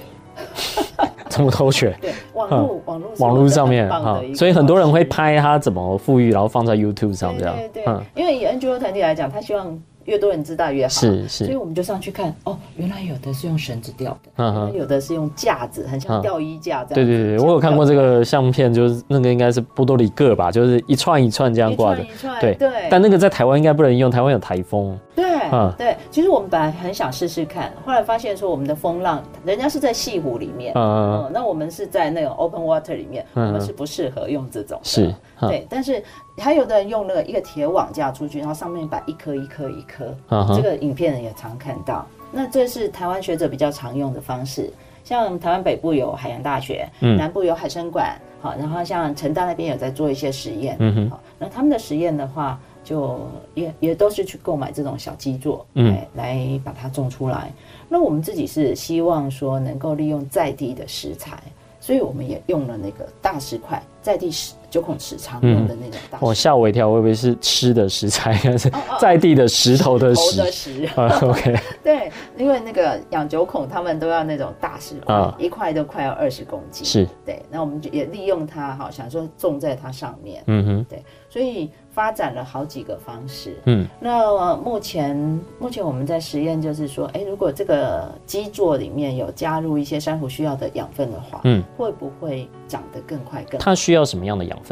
[1.30, 1.98] 怎么偷学？
[2.02, 7.56] 对，网 络网络网络上面啊，所以很多人会拍他怎么富裕，然后放在 YouTube 上这样。
[7.56, 9.80] 对对对，因为以 NGO 团体来讲，他希望。
[10.06, 17.06] 越多人知道越好，是是，所以我们就上去看哦，原来有的是用绳子吊的，嗯，有的是用架子，很像吊衣架这样。
[17.06, 22.56] 对对对，我有看过这个相片，就是那个应该是波多黎各吧，就是一串一串这样挂的，一串一串，对。
[22.56, 22.88] 对。
[22.89, 24.98] 但那个在台湾应该不能用，台湾有台风。
[25.15, 25.97] 对，嗯，对。
[26.12, 35.65] 其实我们本来很想试试看，后来发现说我们的风浪，人家是在西湖里面，嗯，那我们是在那种 open water 里面，我们是不适合用这种，是，对。
[35.67, 36.04] 但是
[36.38, 40.15] 还有的人用那个一个铁网架出去，然后上面摆一颗一颗一颗，
[40.56, 40.75] 这个。
[40.82, 44.69] 影片人也常看到，那这是台湾学者比较常用的方式。
[45.06, 53.19] 像台湾北部有海洋大学，嗯，南部有海生馆，好，然后像成大那边有在做一些实验，嗯哼，好，那他们的实验的话，就
[53.56, 57.52] 也也都是去购买这种小基座，嗯，来把它种出来。
[57.89, 61.43] 那我们自己是希望说能够利用在地的食材，
[61.82, 64.54] 所以我们也用了那个大石块，在地石。
[64.76, 70.38] 九孔池常用的那种大石，我吓我一跳，我以为是吃的食材，是在地的石头的石。
[70.38, 70.90] 的石。
[71.22, 71.56] OK。
[71.82, 76.86] 对，因为那个养九孔，他们都要那种大石块，一块都快要二十公斤。
[76.86, 77.08] 是。
[77.26, 80.44] 对，那我们就也利用它，哈，想说种在它上面。
[80.48, 80.86] 嗯哼。
[80.90, 83.56] 对，所以发展了好几个方式。
[83.64, 83.88] 嗯。
[84.02, 85.16] 那目前
[85.58, 93.58] 目前我们在实验，就是说，哎，如果这个基座里面有加入一些珊瑚需要的养分的话，嗯，会不会长得更快更？
[93.62, 94.64] 它需要什么样的养分？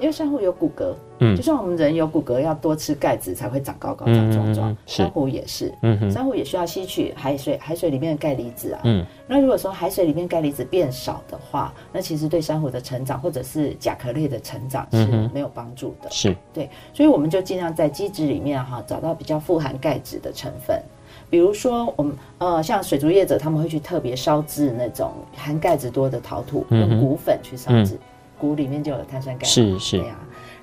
[0.00, 4.76] 因为珊瑚有骨骼，嗯，就像我们人有骨骼，要多吃钙质才会长高高、长壮壮。
[4.86, 8.80] 珊瑚也是，嗯，珊瑚也需要吸取海水，海水里面的钙离子啊。
[8.84, 16.08] 嗯，那如果说海水里面钙离子变少的话，那其实对珊瑚的成长或者是甲壳类的成长是没有帮助的。
[16.12, 20.80] 是，对，所以我们就尽量在基质里面哈找到比较富含钙质的成分，
[21.28, 27.98] 比如说我们呃像水族业者他们会去特别烧制那种含钙质多的陶土，用骨粉去烧制。
[28.38, 29.98] 骨里面就有碳酸钙，是是。
[29.98, 30.16] 呀。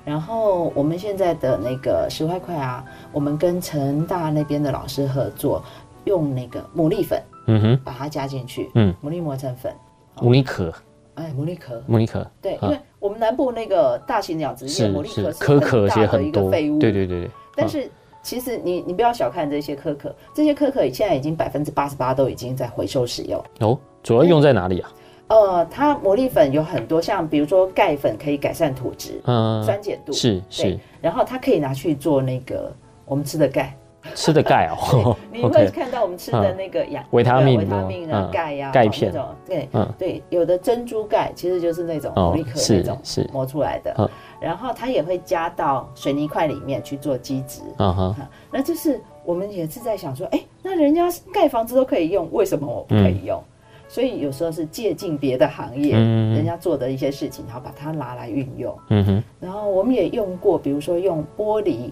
[0.04, 5.60] 然后我们现在的那个石块块啊，我们跟成大那边的老师合作，
[6.04, 9.74] 用那个牡蛎粉，嗯哼，把它加进去，嗯，牡蛎磨成粉，
[10.18, 10.72] 牡蛎壳，
[11.14, 17.30] 哎，牡蛎壳，牡蛎壳，对，因为我们南部那个大型鸟殖业，牡蛎壳是很大的一个废物，对对对对。
[17.56, 17.90] 但是
[18.22, 23.42] 其实你你不要小看这些壳壳，这些壳壳现在已经百分之八十八都已经在回收使用。
[23.58, 24.88] 哦，主要用在哪里啊？
[25.28, 32.72] 呃，它魔力粉有很多，像比如说钙粉可以改善土质，嗯，酸碱度是是，然后它可以拿去做那个
[33.04, 33.76] 我们吃的钙，
[34.14, 39.12] 吃的钙哦， 你会看到我们吃的那个养维他命、维他命啊、钙呀、钙片。
[39.12, 43.28] 那种，对，对，有的珍珠钙其实就是那种牡蛎壳那种是。
[43.32, 44.10] 磨出来的，
[44.40, 48.14] 然后它也会加到水泥块里面去做基质，嗯哼，
[48.52, 53.42] 那就是我们也是在想说，哎，那人家盖房子都可以用，为什么我不可以用？
[53.88, 58.76] 所以有时候是借鉴别的行业，人家做的一些事情，然后把它拿来运用。
[58.90, 59.24] 嗯哼。
[59.40, 61.90] 然后我们也用过，比如说用玻璃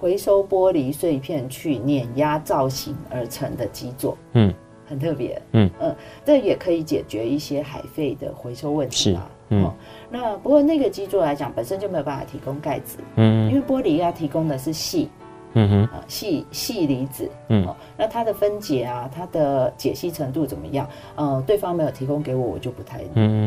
[0.00, 4.52] 回收玻璃碎片去碾压造型而成的基座，嗯，
[4.86, 5.40] 很特别。
[5.52, 9.26] 嗯嗯，这也可以解决一些海废的回收问题嘛。
[9.50, 9.72] 嗯。
[10.10, 12.98] 那不过那个基座来讲，本身就没有办法提供盖子。
[13.16, 13.50] 嗯。
[13.50, 15.08] 因为玻璃要提供的是矽。
[15.54, 20.88] 嗯哼，啊，细细离子，嗯，哦那它的分解啊，它的解析程度怎么样？
[21.16, 22.98] 呃，对方没有提供给我，我就不太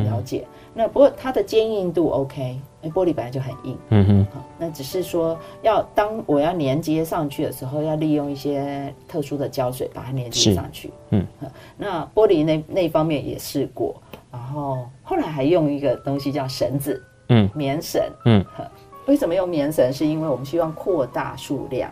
[0.03, 0.45] 了解。
[0.45, 11.25] 嗯、那不过它的坚硬度 OK，因为玻璃本来就很硬，嗯哼，好，那只是说要当我要连接上去的时候，要利用一些特殊的胶水把它连接上去，嗯，
[11.77, 13.95] 那玻璃那那方面也试过，
[14.31, 18.45] 然后后来还用一个东西叫绳子，嗯，棉绳，嗯。
[19.07, 19.91] 为什么用棉绳？
[19.93, 21.91] 是因为我们希望扩大数量。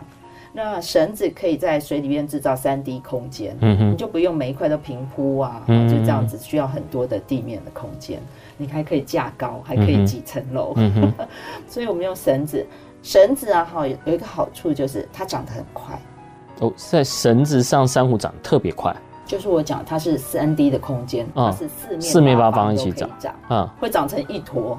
[0.56, 8.22] 那绳子可以在水里面制造三 D 空间，你就不用每一块都平铺啊，嗯、就这样子需要很多的地面的空间，
[8.56, 11.12] 你还可以架高，还可以几层楼，嗯、
[11.66, 12.64] 所以我们用绳子，
[13.02, 16.00] 绳子啊哈有有一个好处就是它长得很快。
[16.60, 18.94] 哦，在绳子上珊瑚长得特别快。
[19.26, 23.08] 就是我讲，它是三 D 的空间，它是四面四面八方一起长，
[23.48, 24.78] 嗯，会长成一坨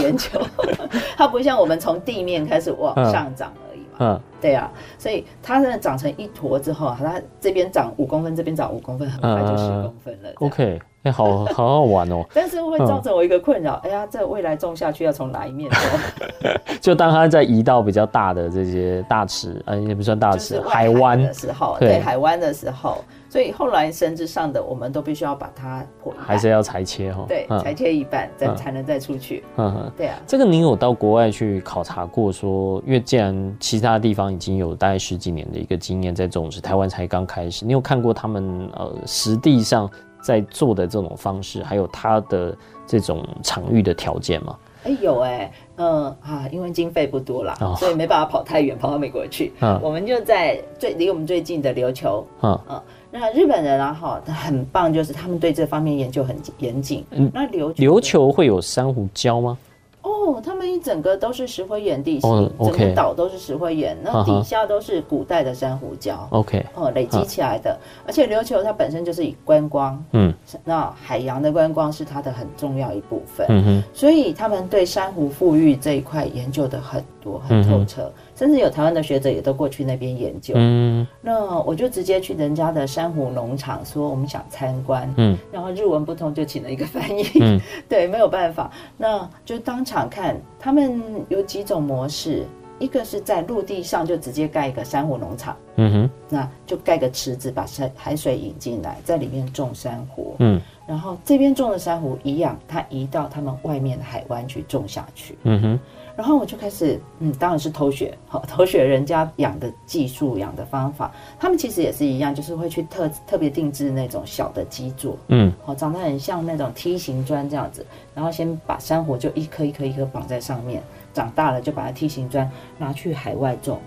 [0.00, 0.40] 圆球，
[1.16, 10.30] 它不像我们从地面开始往上长而已嘛，嗯，对啊，所以它呢长成一坨之后，它这边长五公分，这边长五公分，很快就十公分了。
[10.40, 16.50] OK，哎，好好好玩哦， 但是会造成我一个困扰，哎呀，这未来种下去要从哪一面种？
[16.80, 22.98] 就当它在移到比较大的这些大池，呃，也不算大池，海湾的时候，对，海湾的时候。
[23.34, 27.24] 所以后来绳子上的我们都必须要把它破，还是要裁切哈？
[27.26, 29.42] 对，裁切一半，再才能再出去。
[29.56, 30.16] 嗯哼，对啊。
[30.24, 32.30] 这个您有到国外去考察过？
[32.30, 39.90] 说，因为既然其他地方已经有大概十几年的一个经验在种植，台湾才刚开始，你有看过他们呃实地上
[40.22, 44.56] 在做的这种方式，还有它的这种场域的条件吗？
[44.84, 49.52] 哎，有哎，嗯啊，因为经费不多啦，所以没办法跑太远，跑到美国去。
[49.60, 52.24] 嗯，我们就在最离我们最近的琉球。
[52.42, 52.80] 嗯嗯。
[53.16, 57.04] 那日本人啊，哈，很棒，就是他们对这方面研究很严谨。
[57.12, 59.56] 嗯，那琉琉球会有珊瑚礁吗？
[60.02, 66.16] 哦，他们一整个都是石灰岩地形，整个岛都是石灰岩，那底下都是古代的珊瑚礁。
[66.30, 67.70] OK，哦，累积起来的。
[67.70, 73.46] 啊、而且琉球它本身就是以观光，嗯，那海洋的观光是它的很重要一部分。
[73.48, 78.02] 嗯哼，所以他们对珊瑚富裕这一块研究的很多，很透彻。
[78.02, 92.44] 嗯甚至有台湾的学者也都过去那边研究，嗯，那我就直接去人家的珊瑚农场说我们想参观，嗯，然后日文不通就请了一个翻译，嗯， 对，没有办法，那就当场看他们有几种模式，
[92.78, 105.80] 一个是在陆地上就直接盖一个珊瑚农场，嗯哼，那就盖个池子把山海水引进来，在里面种珊瑚，嗯，然后这边种的珊瑚一样，它移到他们外面的海湾去种下去，嗯哼。
[106.16, 111.12] 然后我就开始，嗯，当然是偷学，好偷学人家养的技术、养的方法。
[111.40, 117.84] 他们其实也是一样，就是会去特特别定制那种小的基座，嗯，好，长得很像那种梯形砖这样子。
[118.14, 120.80] 然后先把珊瑚就一颗一颗一颗绑在上面，
[121.14, 123.80] 长大了就把它梯形砖拿去海外种。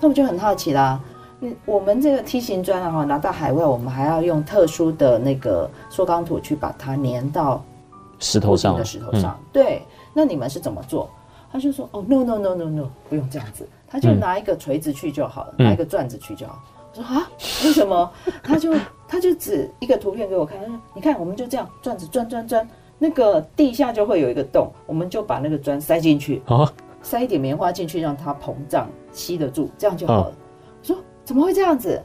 [0.00, 1.00] 那我就很好奇啦，
[1.40, 7.64] 嗯，我们这个梯形砖啊，拿到海外，我们还要用特殊的那个塑钢土去把它粘到
[8.18, 9.38] 石头上的石头上。
[9.40, 11.08] 嗯、对，那你们是怎么做？
[11.52, 16.58] 他就说：“哦，no no no no no，不用这样子，他就拿一个锤子去就好了，嗯、拿一个钻子去就好。”
[16.96, 17.28] 我说：“啊，
[17.64, 18.10] 为什么？”
[18.42, 18.74] 他就
[19.06, 22.66] 他就指一个图片给我看，他说：“你看，我们就这样转子钻钻钻，
[23.02, 30.20] 那个地下就会有一个洞，我们就把那个砖塞进去，啊、塞一点棉花进去，让它膨胀吸得住，这样就好了。
[30.26, 30.32] 啊”
[30.80, 32.00] 我说：“怎么会这样子？”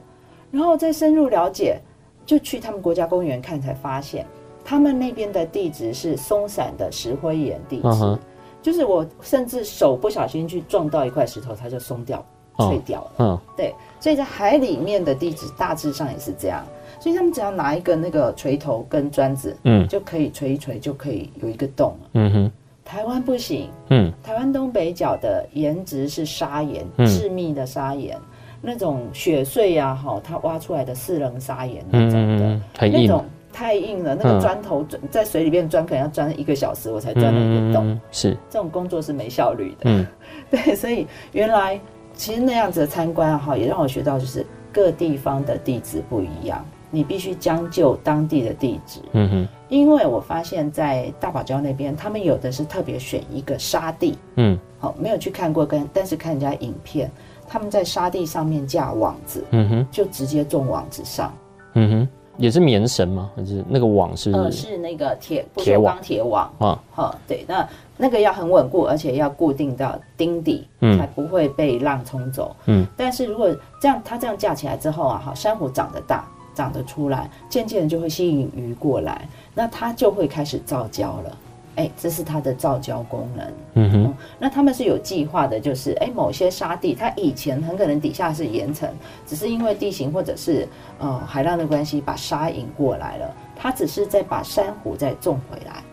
[0.49, 1.79] 然后再深入了解，
[2.25, 4.25] 就去他们国家公园看，才发现
[4.65, 7.87] 他们那边的地质是松散的石灰岩地质。
[7.87, 8.19] 啊
[8.59, 12.25] 就是我甚至手不小心去撞到一块石头，它就松掉、
[12.57, 13.11] 脆掉了。
[13.19, 16.65] 嗯，对，所以在海里面的地质大致上也是这样。
[17.07, 22.09] 所以他们只要拿一个那个锤头跟砖子，嗯，就可以锤一锤，就可以有一个洞了。
[22.15, 22.51] 嗯哼，
[22.83, 23.69] 台湾不行。
[23.89, 28.19] 嗯，台湾东北角的岩质是砂岩，致密的砂岩，
[28.61, 33.23] 那种雪碎呀，哈，它挖出来的四棱砂岩那种的，那种。
[33.53, 37.89] 太硬了，那个砖头在水里面钻，可能要钻一个小时，我才钻了一个洞。
[37.89, 39.85] 嗯、是这种工作是没效率的。
[39.85, 40.05] 嗯，
[40.51, 41.79] 对，所以原来
[42.13, 48.99] 其实那样子的参观哈，也让我学到就是各地方的地质不一样，你必须将就当地的地址。
[49.13, 54.17] 嗯哼，因为我发现，在大堡礁那边，他们有的是特别选一个沙地。
[54.35, 57.11] 嗯，好，没有去看过，跟但是看人家影片，
[57.47, 59.43] 他们在沙地上面架网子。
[59.51, 61.33] 嗯哼，就直接种网子上。
[61.73, 62.07] 嗯哼。
[62.37, 63.31] 也是棉绳吗？
[63.35, 64.31] 还是那个网是？
[64.31, 66.79] 呃，是那个铁铁网，铁网啊。
[66.91, 72.55] 好，对，那那个要很稳固，而且要固定到钉底，嗯，才不会被浪冲走。
[72.67, 73.49] 嗯，但是如果
[73.81, 81.37] 这样，它这样架起来之后啊，哈，珊瑚长得大，长得出来，渐渐的就会吸引鱼过来，那它就会开始造礁了。
[81.75, 83.45] 哎，这是它的造礁功能。
[83.75, 88.89] 嗯哼，那他们是有计划的，就是哎，某些沙地它以前很可能底下是岩层，
[89.27, 90.67] 只是因为地形或者是
[90.97, 93.31] 呃海浪的关系，把沙引过来了。
[93.55, 95.83] 它只是在把珊瑚再种回来。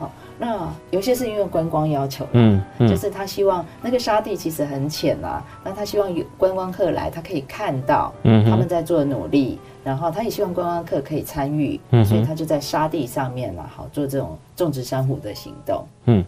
[0.00, 9.60] 好，那有些是因为观光要求，嗯，嗯，就是他希望那个沙地其实很浅啊，那他希望有观光客来，他可以看到，嗯，他们在做努力。
[9.82, 15.84] 然后他也希望观光客可以参与，嗯、所以他就在沙地上面嘛，好做这种种植珊瑚的行动。
[16.04, 16.24] 嗯，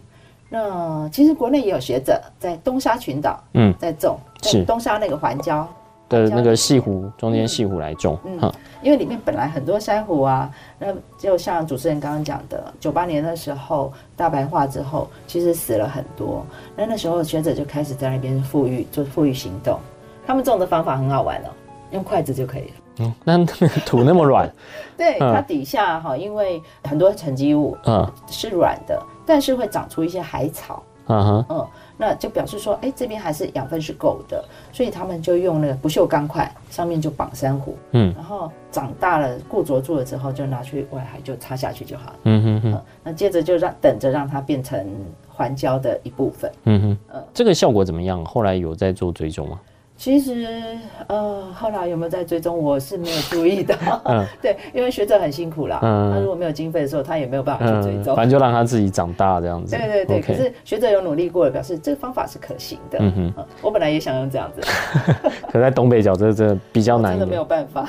[0.49, 5.65] 那其实国内也有学者在东沙群岛，嗯，在种，在东沙那个环礁，
[6.09, 10.87] 的那个潟湖中间潟湖来种，嗯，嗯，因为里面本来很多珊瑚啊，那
[11.17, 16.45] 就像主持人刚刚讲的，九八年的时候大白化之后，其实死了很多，
[16.75, 19.79] 那那时候学者就开始在那边富裕，做富裕行动。
[20.25, 21.49] 他们种的方法很好玩哦，
[21.91, 22.73] 用筷子就可以了。
[22.99, 24.51] 嗯，那那个土那么软，
[24.97, 31.67] 对，它底下哈，因为很多沉积物，嗯，是软的，但是会长出一些海草，嗯哼，嗯，
[31.97, 44.85] 那就表示说，哎，这边还是养分是够的，所以他们就用那个不锈钢块，上面就绑珊瑚，嗯，然后长大了固着住了之后，就拿去外海就插下去就好了，嗯哼哼，那接着就让等着让它变成
[45.27, 48.23] 环礁的一部分，嗯哼，嗯，这个效果怎么样？
[48.23, 49.59] 后来有在做追踪吗？
[50.03, 50.45] 其实，
[51.07, 52.61] 呃，后来有没有在追踪？
[52.61, 53.73] 我是没有注意的。
[54.03, 55.79] 嗯， 对，因为学者很辛苦啦。
[55.81, 58.13] 嗯，他如果没有经费的时候，他也没有办法去追踪。
[58.13, 59.77] 反正就让他自己长大这样子。
[59.77, 60.21] 对对对。
[60.21, 62.97] 可是学者有努力过了，表示这个方法是可行的。
[62.99, 63.45] 嗯哼。
[63.63, 64.61] 我本来也想用这样子。
[65.49, 67.11] 可在东北角这这比较难。
[67.13, 67.87] 真的没有办法。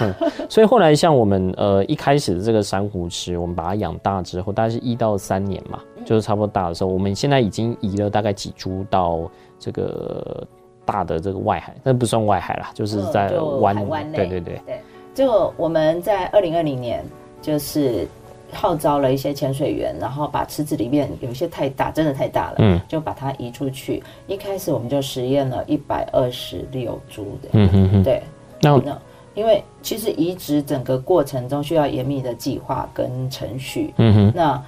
[0.49, 10.47] 所以后来像我们呃一开始的这个珊瑚池，我们把它养大之后，大概是一到三年嘛，就是差不多大的时候，我们现在已经移了大概几株到这个。
[10.85, 13.29] 大的这个外海，那不算外海啦，就是在
[13.61, 14.17] 湾湾内。
[14.17, 14.81] 对对对对，
[15.15, 17.05] 就我们在二零二零年，
[17.43, 18.07] 就是
[18.53, 24.03] 号召了一些潜水员，然后把池子里面有一些太大，真的太大了，嗯，就把它移出去。
[24.27, 28.23] 一开始我们就实验了一百二十六株的，嗯哼哼，对。
[28.61, 28.81] 那
[29.35, 34.63] 因为其实移植整个过程中需要严密的计划跟程序，嗯哼，那。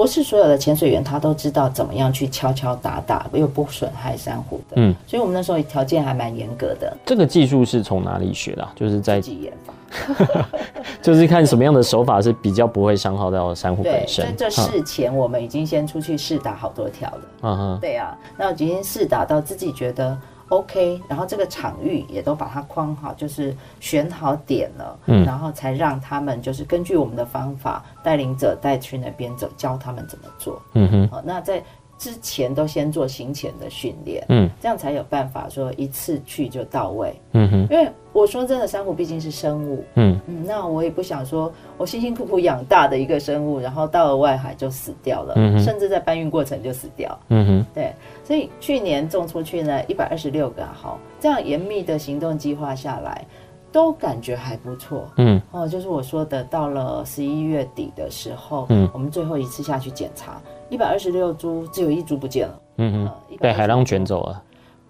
[0.00, 6.96] 不是所有的潜水员他都知道怎么样去敲敲打打又不损害珊瑚的，嗯，所以我们那时候条件还蛮严格的。
[7.04, 8.66] 这个技术是从哪里学的？
[8.74, 10.46] 就是在自己研发，
[11.02, 14.24] 就是看什么样的手法是比较不会伤害到珊瑚本身。
[14.24, 20.16] 在这事前我们已经先出去试打好多条了，嗯哼，对、啊，那我今天试打到自己觉得。
[20.50, 31.62] OK，然后这个场域也都把它框好，就是选好点了，嗯，然后才让他们就是根据我们的方法，带领者带去那边走，教他们怎么做，嗯哼，好，那在。
[32.00, 37.66] 之前都先做行前的训练，嗯，这样才有办法说一次去就到位，嗯哼。
[37.70, 40.18] 因为我说真的，珊瑚毕竟是生物，嗯。
[40.26, 47.66] 嗯，那我也不想说我辛辛苦苦养大的一个生物，然后到了外海就死掉了，嗯哼，甚至在搬运过程就死掉，嗯哼。
[47.74, 47.94] 对，
[48.24, 53.26] 所以去年种出去呢，一百二十六个哈，这样严密的行动计划下来，
[53.70, 55.38] 都感觉还不错，嗯。
[55.52, 60.40] 哦，就是我说的，到了十一月底的时候，嗯，我们最后一次下去检查。
[60.70, 62.60] 一百二十六株，只有一株不见了。
[62.78, 64.42] 嗯嗯，呃、被海浪卷走了。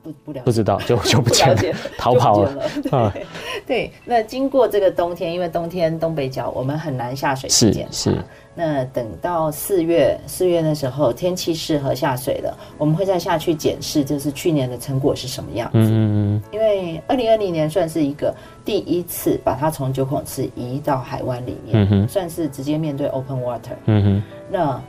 [0.03, 1.63] 不不了解，不知道就就不见了，
[1.99, 2.55] 逃跑了。
[2.83, 3.13] 对、啊、
[3.67, 7.93] 对，那经过这个冬天，因为冬天东北角我们很难下水去检查。
[7.93, 8.25] 是是。
[8.55, 15.79] 那等到四月，四月的时候天气适合下水了，我们会再下去检视，就是去年的成果是什么样子。
[15.79, 16.43] 嗯嗯。
[16.51, 23.77] 因为二零二零年算是一个第一次把它从九孔池移到海湾里面，嗯，算是直接面对 open water。
[23.85, 24.23] 嗯哼。
[24.51, 24.83] 那。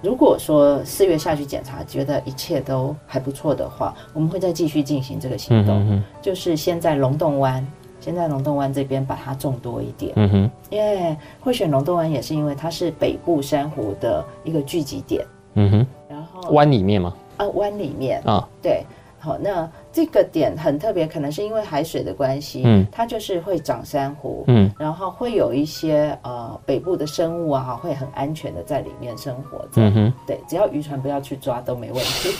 [0.00, 7.66] 如果说四月下去检查，觉得一切都还不错的话，我们会再继续进行这个行动，就是先在龙洞湾，
[8.00, 10.12] 先在龙洞湾这边把它种多一点。
[10.16, 15.26] 嗯哼，因为会选龙洞湾也是因为它是北部珊瑚的一个聚集点。
[15.54, 17.14] 嗯哼，然后湾里面吗？
[17.36, 18.84] 啊，湾里面啊，对。
[19.20, 19.68] 好，那
[19.98, 32.30] 这个点很特别，可能是因为海水的关系，嗯，它就是会长珊瑚，嗯，然后会有一些呃北部的生物啊，会很安全的在里面生活着，嗯哼，对，只要渔船不要去抓都没问题，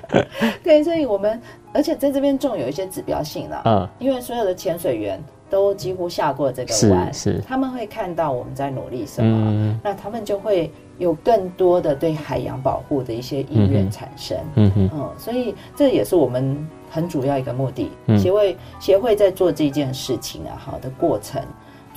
[0.64, 1.38] 对，所以我们
[1.74, 7.40] 而且在这边种有一些指标性了，嗯，因为所有的潜水员都几乎下过这个湾，是，是。
[7.46, 10.70] 他们会看到我们在努力什么，嗯，那他们就会。
[10.98, 16.56] 有更多的对海洋保护的一些意愿产生，嗯哼，嗯，所以这也是我们
[16.92, 17.90] 很主要一个目的。
[18.18, 21.42] 协会协会在做这件事情啊，好的过程，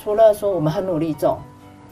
[0.02, 1.36] 除了说我们很努力种，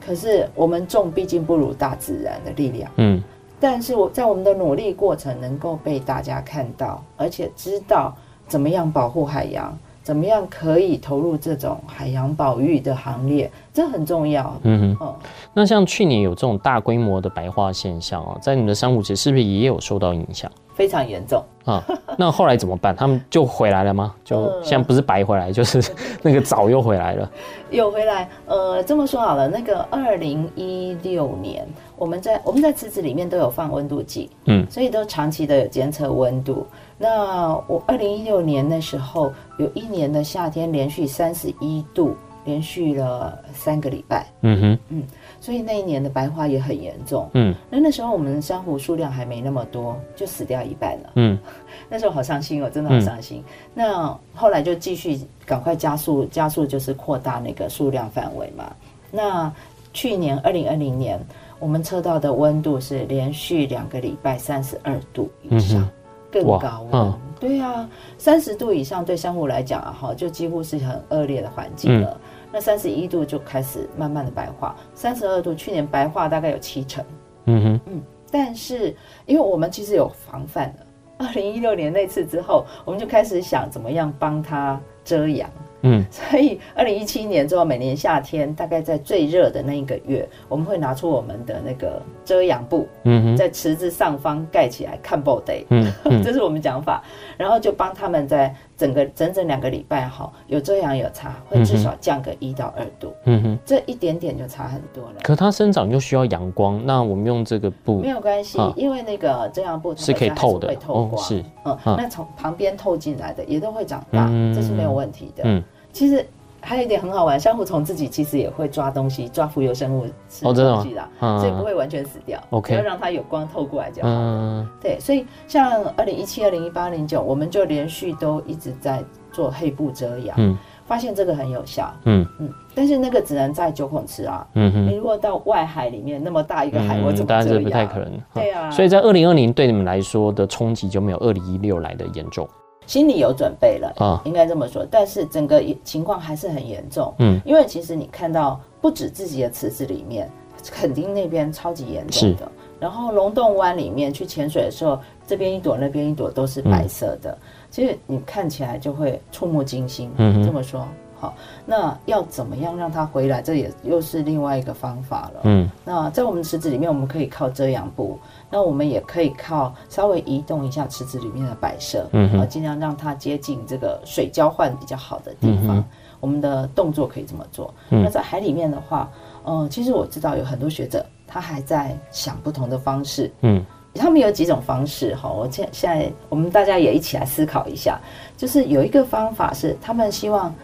[0.05, 3.23] 可是我们种毕竟不如大自然的力量，嗯，
[3.61, 8.17] 但是我在我们的努力过程能够被大家看到，而且知道
[8.49, 9.79] 怎么样保护海洋。
[10.05, 13.51] 怎么样可以投入这种海洋保育的行列？
[13.73, 14.55] 这很重要。
[14.65, 15.07] 嗯哼。
[15.07, 15.17] 哦，
[15.55, 20.53] 那像去年有这种大规模的白化现象哦，在你们的珊瑚池是不是也有受到影响？
[20.75, 21.83] 非常严重啊！
[22.19, 22.95] 那后来怎么办？
[22.95, 24.15] 他们就回来了吗？
[24.25, 25.83] 就现在不是白回来， 就是
[26.21, 27.31] 那个藻又回来了。
[27.71, 28.29] 有回来。
[28.47, 31.67] 呃，这么说好了，那个二零一六年，
[31.97, 36.67] 我们在我们在池子里面都有放温度计，嗯，所以都长期的有监测温度。
[36.99, 44.27] 那我二零一六年那时候有一年的夏天连续三十一度连续了三个礼拜。
[44.43, 45.03] 嗯哼，嗯，
[45.45, 47.29] 所以那一年的白化也很严重。
[47.35, 51.11] 嗯，那那时候我们珊瑚数量还没那么多，就死掉一半了。
[51.17, 51.39] 嗯，
[51.87, 53.45] 那时候好伤心哦，真的好伤心。
[53.47, 58.75] 嗯、那后来就继续赶快加速，加速就是扩大那个数量范围嘛。
[59.11, 59.53] 那
[59.93, 61.21] 去年二零二零年，
[61.59, 65.83] 我们测到的温度是连续两个礼拜三十二度以上。
[65.83, 65.91] 嗯
[66.35, 67.89] 更高温，嗯、对啊，
[68.19, 72.11] 三十度以上对珊瑚来讲啊，哈，就几乎是很恶劣的环境了。
[72.11, 72.21] 嗯、
[72.55, 77.05] 那三十一度就开始慢慢的白化，三十二度去年白化大概有七成。
[77.47, 78.95] 嗯哼，嗯，但是
[79.27, 80.87] 因为我们其实有防范的，
[81.19, 85.51] 二零一六年那次之后，我们就开始想怎么样帮它遮阳。
[85.87, 95.93] 嗯，所以二零一七年之后，每年夏天大概在最热的那一个月，我们会拿出我们的那个遮阳布，嗯哼，在池子上方盖起来看 ball day，嗯，
[96.23, 97.03] 这是我们讲法，
[97.37, 105.15] 然后就帮他们在整个整整两个礼拜哈，有遮阳有差，会至少降个一到二度，嗯哼，这一点点就差很多了。
[105.23, 115.63] 可它生长又需要阳光，那我们用这个布没有关系，因为那个遮阳布是可以透的，会透光，是，嗯，那从旁边透进来的也都会长大，这是没有问题的，嗯，
[115.93, 116.27] 其实。
[116.65, 122.41] 还有一点很好玩，珊瑚虫自己其实也会抓东西，抓浮游生物吃东西的，哦、所以不会完全死掉。
[122.51, 124.17] OK，要让它有光透过来就好了。
[124.17, 130.57] 嗯、对，所以像二零一七、二零一八、零九，我们就连续都一直在做黑布遮阳，嗯，
[130.87, 131.93] 发现这个很有效。
[132.05, 137.39] 嗯嗯，但是那个只能在九孔池啊，嗯哼，你如果到外海里面那么大一个海，我怎么遮阳？
[137.39, 138.11] 当然这不太可能。
[138.33, 142.49] 对啊，所以在二零二零对你们来说的冲击就没有二零一六来的严重。
[142.87, 147.15] 心里有准备了啊，应该这么说，但是整个情况还是很严重。
[147.19, 150.31] 嗯，因为其实你看到不止自己的池子里面，
[150.71, 157.39] 肯定那边超级严重的，然后龙洞湾里面去潜水的时候，这边一朵那边一朵都是白色的，嗯、
[157.71, 160.11] 其实你看起来就会触目惊心。
[160.17, 160.87] 嗯，这么说。
[161.19, 161.35] 好，
[161.65, 163.41] 那要怎么样让它回来？
[163.41, 165.41] 这也又是另外一个方法了。
[165.45, 168.19] 嗯，那在我们池子里面，我们可以靠遮阳布，
[168.51, 175.79] 那我们也可以靠稍微移动一下池子里面的摆设，嗯啊，尽量让它接近这个水交换比较好的地方。
[175.79, 175.85] 嗯、
[176.21, 177.73] 我们的动作可以这么做。
[177.91, 179.11] 嗯、那在海里面的话，
[179.45, 183.33] 嗯、呃，其实我知道有很多学者他还在想不同的方式。
[183.41, 187.99] 嗯，他们有几种方式哈，我现现在我们大家也一起来思考一下，
[188.37, 190.55] 就是有一个方法是他们希望。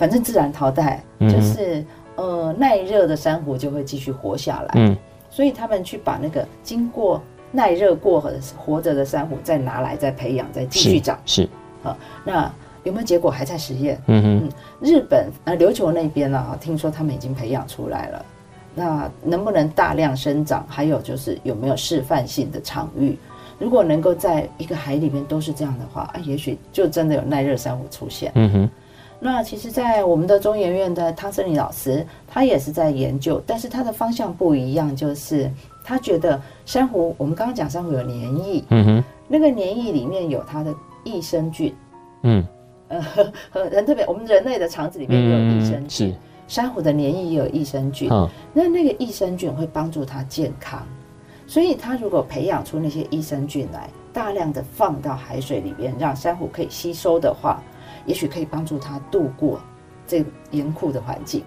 [0.00, 1.84] 反正自然淘汰，就是
[2.16, 4.70] 呃耐热的珊瑚就会继续活下来。
[4.76, 4.96] 嗯，
[5.28, 7.20] 所以他们去把那个经过
[7.52, 11.18] 耐热过河的活着的珊瑚再拿来再培养再继续长。
[11.26, 11.46] 是，
[11.82, 11.94] 好，
[12.24, 12.50] 那
[12.82, 14.00] 有没有结果还在实验？
[14.06, 14.48] 嗯哼，
[14.80, 18.24] 日本呃琉球那边呢，听说他们已经培养出来了。
[18.74, 20.64] 那能不能大量生长？
[20.66, 23.18] 还有就是有没有示范性的场域？
[23.58, 28.32] 如果能够在一个海里面都是这样的话，啊，也许就真的有耐热珊瑚出现。
[28.36, 28.70] 嗯哼。
[29.22, 35.50] 那其实，在我们的中研院的汤森林老师，他也是在研究，但是他的方向不一样，就是
[35.84, 41.74] 他觉得珊瑚，我们刚刚讲珊瑚有黏液，嗯哼，那个黏液里面有它的益生菌，
[42.22, 42.42] 嗯，
[42.88, 46.14] 呃，人特别，我们人类的肠子里面也有益生菌，是。
[46.48, 50.82] 珊瑚的黏液也有益生菌，嗯，那那个益生菌会帮助它健康，
[51.46, 57.62] 所以它如果培养出那些益生菌来，大量的放到海水里边，让珊瑚可以吸收的话。
[58.10, 59.60] 也许可以帮助他度过
[60.04, 61.44] 这严酷的环境，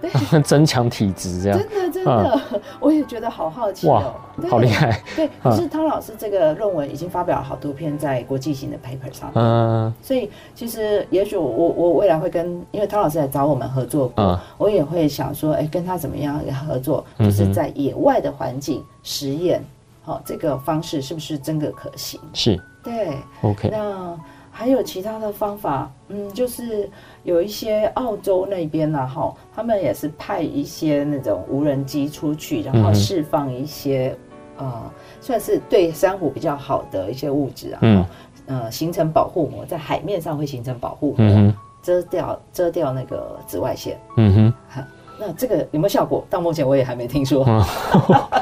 [0.00, 0.08] 对，
[0.42, 1.58] 增强体质这样。
[1.58, 2.40] 真的真的，
[2.78, 4.14] 我也觉得好好奇哦，
[4.48, 5.02] 好厉害。
[5.16, 19.60] 对，可是汤老师这个论文已经发表了好多篇在国际型的 paper 上，嗯，所以其实也许我我未来会跟，因为汤老师来找我们合作过，我也会想说，哎，跟他怎么样合作，就是在野外的环境实验，
[20.04, 22.20] 好，这个方式是不是真的可行？
[22.34, 24.16] 是，对，OK，那。
[24.58, 26.90] 还有其他的方法，嗯，就是
[27.22, 34.12] 有一些澳洲那边呢，哈，他们也是派一些那种无人机出去，然后释放一些，
[34.56, 34.82] 呃，
[35.20, 38.04] 算是对珊瑚比较好的一些物质啊，嗯，
[38.46, 44.84] 呃，形成保护膜，在海面上会形成保护膜，嗯、遮掉遮掉那个紫外线，嗯哼，
[45.20, 46.26] 那这个有没有效果？
[46.28, 47.46] 到目前我也还没听说。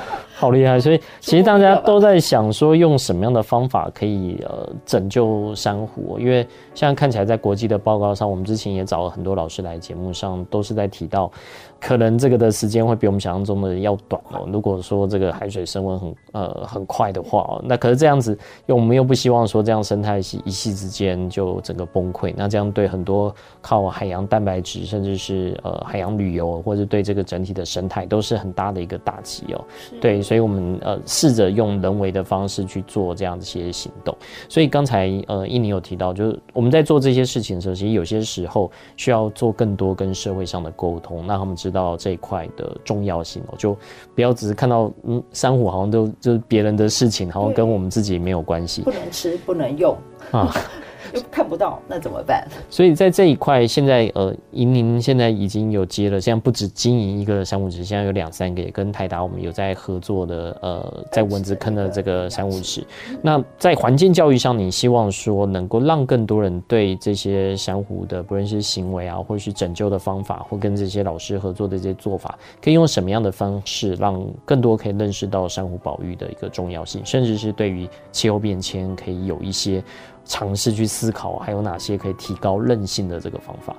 [0.37, 0.79] 嗯好厉害！
[0.79, 6.19] 所以其实大家都在想说，用什么样的方法可以呃拯救珊瑚？
[6.19, 11.33] 因为现在看起来，在国际的报告上，我们之前也找了很多老师来节目上，都是在提到，
[11.81, 14.47] 可能这个的时间会比我们想象中的要短哦。
[14.53, 18.33] 如果说这个海水升温很呃很快的话哦，那可是这样子，
[18.67, 29.65] 因为我们又不希望说这样生态系一夕之间就整个崩溃，那这样对很多靠海洋蛋白质，甚至是呃海洋旅游，或者对这个整体的生态都是很大的一个打击哦。
[30.01, 30.23] 对。
[30.27, 34.13] 所以我们呃试着用人为的方式去做这样的一些行动。
[34.49, 43.77] 所以刚才呃印尼有提到，就是我们在做这些事情的时候，其实有些时候需要做更多跟社会上的沟通，那他们知道这一块的重要性哦，就
[44.15, 49.97] 不要只是看到嗯珊瑚好像都就是别人的事情，好像跟我们自己没有关系，不能吃，不能用。
[50.31, 50.55] 啊。
[51.17, 52.47] 又看不到，那怎么办？
[52.69, 62.85] 所以在这一块，现在呃，银宁现在已经有接了，现在不止经营一个珊瑚池，现在有两三个，也跟台达我们有在合作的，呃，在蚊子坑的这个珊瑚池。
[63.23, 79.83] 那在环境教育上，你希望说能够让更多人对这些珊瑚的，不论是行为啊，或是拯救的方法，或跟这些老师合作的这些做法，可以用什么样的方式，让更多可以认识到珊瑚保育的一个重要性，甚至是对于气候变迁可以有一些。
[80.27, 83.75] 尝试去思考还有哪些可以提高韧性的这个方法？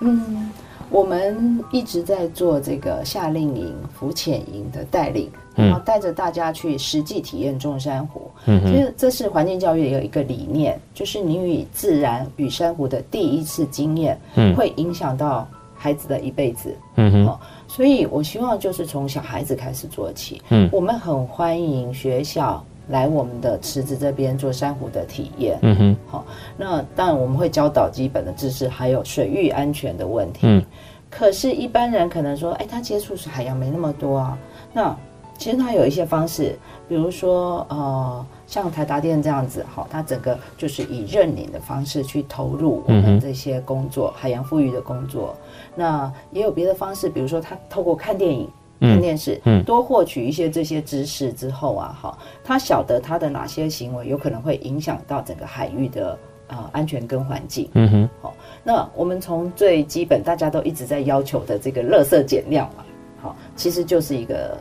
[0.00, 0.50] 嗯，
[0.90, 8.30] 我们一直在做这个夏令营、浮潜营的带领，然后带着大家去实际体验种珊瑚。
[8.46, 16.76] 嗯，其实这是环境教育的有一个理念，就是你与自然与珊瑚的第一次经验，嗯，会影响到孩子的一辈子。
[16.94, 20.40] 嗯哼，所以我希望就是从小孩子开始做起。
[20.50, 22.64] 嗯，我们很欢迎学校。
[22.88, 26.24] 来我们的池子这边做珊瑚的体验，嗯哼，好，
[26.56, 30.40] 那当然我们会教导基本的知识，还有水域安全的问题。
[30.42, 30.64] 嗯，
[31.10, 34.38] 可是，一般人可能说，哎，他接触是海洋没那么多啊。
[34.72, 34.96] 那
[35.36, 36.58] 其实他有一些方式，
[36.88, 45.36] 比如说，呃，像台达店这样子，好，他整个就是以认领的方式去投入我们这些工作，海洋富裕的工作。
[45.76, 48.48] 那也有别的方式，比如说他透过看电影。
[48.80, 62.84] 看电视，嗯，多获取一些这些知识之后啊，哈，他晓得他的哪些行为有可能会影响到整个海域的呃安全跟环境，嗯哼，好，那我们从最基本大家都一直在要求的这个垃圾减量嘛，
[63.20, 64.58] 好，其实就是一个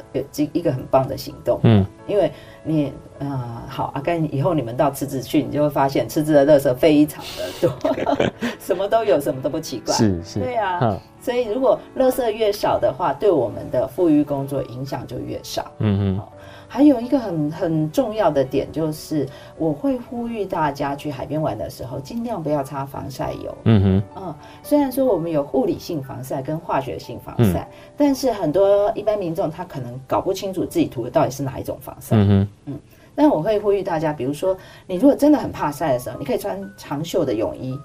[0.53, 2.32] 一个很棒的行动，嗯，因为
[2.63, 2.91] 你。
[3.20, 9.93] 啊、呃，好，阿甘，以后你们到池子去，你就会发现池子的垃圾非常的多， 什么都有，什么都不奇怪。
[9.93, 10.80] 是是，对啊。
[10.82, 15.72] 嗯、所以如果垃圾越少的话，对我们的富裕工作影响就越少。
[15.80, 16.22] 嗯嗯。
[16.70, 19.26] 还有一个很很重要的点就是，
[19.57, 23.57] 我会呼吁大家去海边玩的时候，尽量不要擦防晒油。
[23.63, 24.03] 嗯哼。
[24.18, 32.18] 嗯，虽然说我们有物理性防晒跟化学性防晒，嗯、但是很多一般民众他可能搞不清楚自己涂的到底是哪一种防晒。
[32.18, 32.47] 嗯哼。
[32.65, 32.80] 嗯。
[33.18, 34.55] 但我会呼吁大家，比如说，
[34.86, 37.78] 你如果真的很怕晒的时候，你可以穿长袖的泳衣，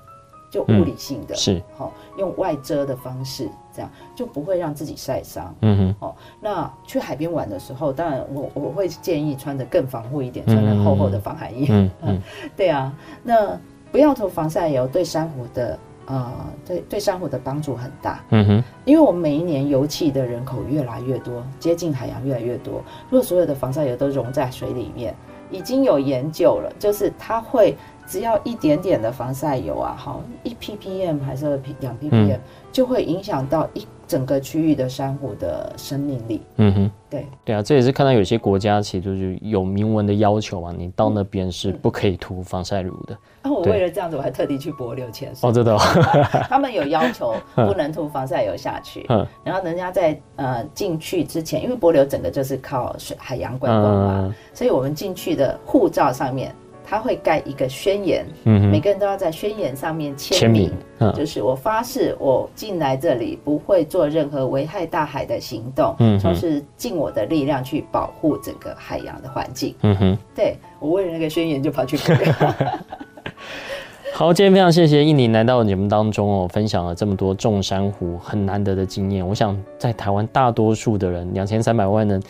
[0.51, 5.55] 就物理性的，嗯、是好、哦、用外遮的方式，这样就不会让自己晒伤。
[5.63, 11.67] 嗯哼，哦，那去海边玩的时候，当然我我会建议穿得更防护一点，穿的厚厚的防寒衣。
[12.03, 12.21] 嗯，
[12.55, 13.59] 对啊，那
[13.91, 15.79] 不要涂防晒油，对珊瑚的。
[16.07, 16.33] 呃，
[16.67, 18.21] 对对，珊瑚的帮助很大。
[18.31, 22.83] 嗯哼，因为我们每一年油气的人口越来越多，接近海洋越来越多。
[23.09, 25.15] 如果所有的防晒油都溶在水里面，
[25.51, 27.77] 已经有研究了，就是它会
[28.07, 32.41] 只要一点点的防晒油啊，好，一 ppm 还是两 ppm，嗯，
[32.73, 33.87] 就会影响到一。
[34.13, 37.27] 整个区域的珊瑚的生命力，嗯哼，对。
[37.47, 43.17] 对啊，这也是看到有些国家其实就是有明文的要求啊，你到那边是不可以涂防晒乳的。
[43.41, 45.49] 啊，我为了这样子，我还特地去帛琉潜水。
[45.49, 45.75] 哦，真的，
[46.47, 49.07] 他们有要求 不能涂防晒油下去，
[49.43, 56.55] 然后人家在呃进去之前，因为帛琉整个就是靠水海洋观光嘛，所以我们进去的护照上面。
[56.93, 72.15] 他会盖一个宣言，嗯，每个人都要在宣言上面签名，嗯，就是我发誓，我进来这里不会做任何危害大海的行动，嗯，就是尽我的力量去保护整个海洋的环境，嗯哼，对，我为了那个宣言就跑去盖。
[74.13, 79.27] 好，今天非常谢谢印尼来到节目当中哦，分享了这么多种珊瑚很难得的经验。
[79.27, 82.23] 我想在台湾大多数的人，两千三百万人。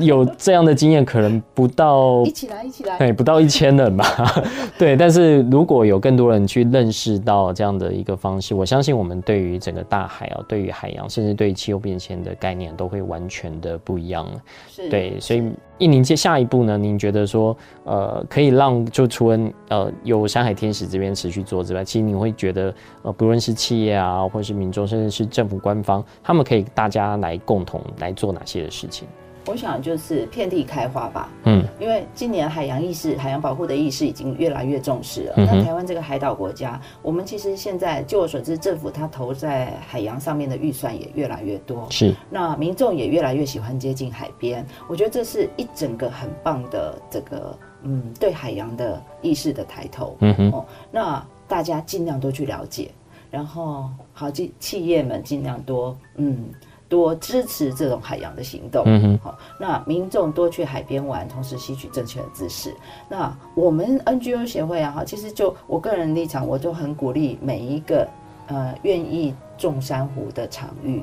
[0.00, 4.04] 有这样的经验，可能不到一起来，一起来，对，不到一千人吧。
[4.78, 14.26] 对，但是如果有更多人去认识到这样的一个方式，我相信我们对于整个大海啊，对于海洋，甚至对于气候变迁的概念，都会完全的不一样。
[14.68, 15.42] 是，对，所以
[15.78, 19.38] 印宁接下一步呢，您觉得说，呃，可以让就除了
[19.68, 29.06] 呃有山海天使这边持续做之外，其实你会觉得呃，不论是企业啊，或是民众，甚至是政府官方，他们可以大家来共同来做哪些的事情？
[29.46, 35.34] 我想就是遍地开花吧，嗯，因为今年海洋意识、海洋保护的意识已经越来越重视了。
[35.36, 42.14] 嗯、那台湾这个海岛国家，我们其实现在据我所知，政府它投在海洋上面的预算也越来越多，是。
[42.30, 50.50] 那民众也越来越喜欢接近海边，我觉得这是一整个很棒的这个嗯对海洋的意识的抬头，嗯哼。
[50.52, 52.90] 哦，那大家尽量多去了解，
[53.30, 56.46] 然后好企企业们尽量多嗯。
[56.88, 58.84] 多支持这种海洋的行动。
[59.18, 62.74] 好，那民众多去海边玩，同时吸取正确的知识。
[63.08, 68.06] 那我们 NGO 协会啊，哈，其实就我个人立场，我就很鼓励每一个
[68.46, 71.02] 呃愿意种珊瑚的场域，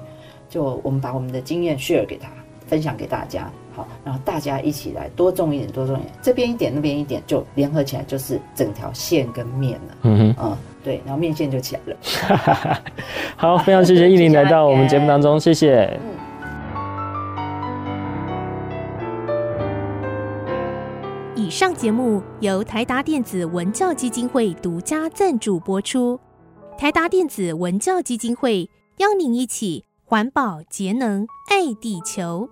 [0.50, 2.30] 就我们把我们的经验 share 给他，
[2.68, 3.52] 分享给大家。
[3.74, 9.98] 好，然后大家一起来多种一点，多种一点，这边一点，那边一点，就联合起来，就是整条线跟面了。
[10.02, 11.96] 嗯哼，嗯，对，然后面线就起来了。
[13.38, 16.00] 好，非常谢谢依林来到我们节目当中，谢谢。
[16.04, 16.12] 嗯。
[21.36, 26.20] 以上节目由台达电子文教基金会独家赞助播出。
[26.78, 32.50] 台达电子文教基金会邀您一起环保节能爱地球。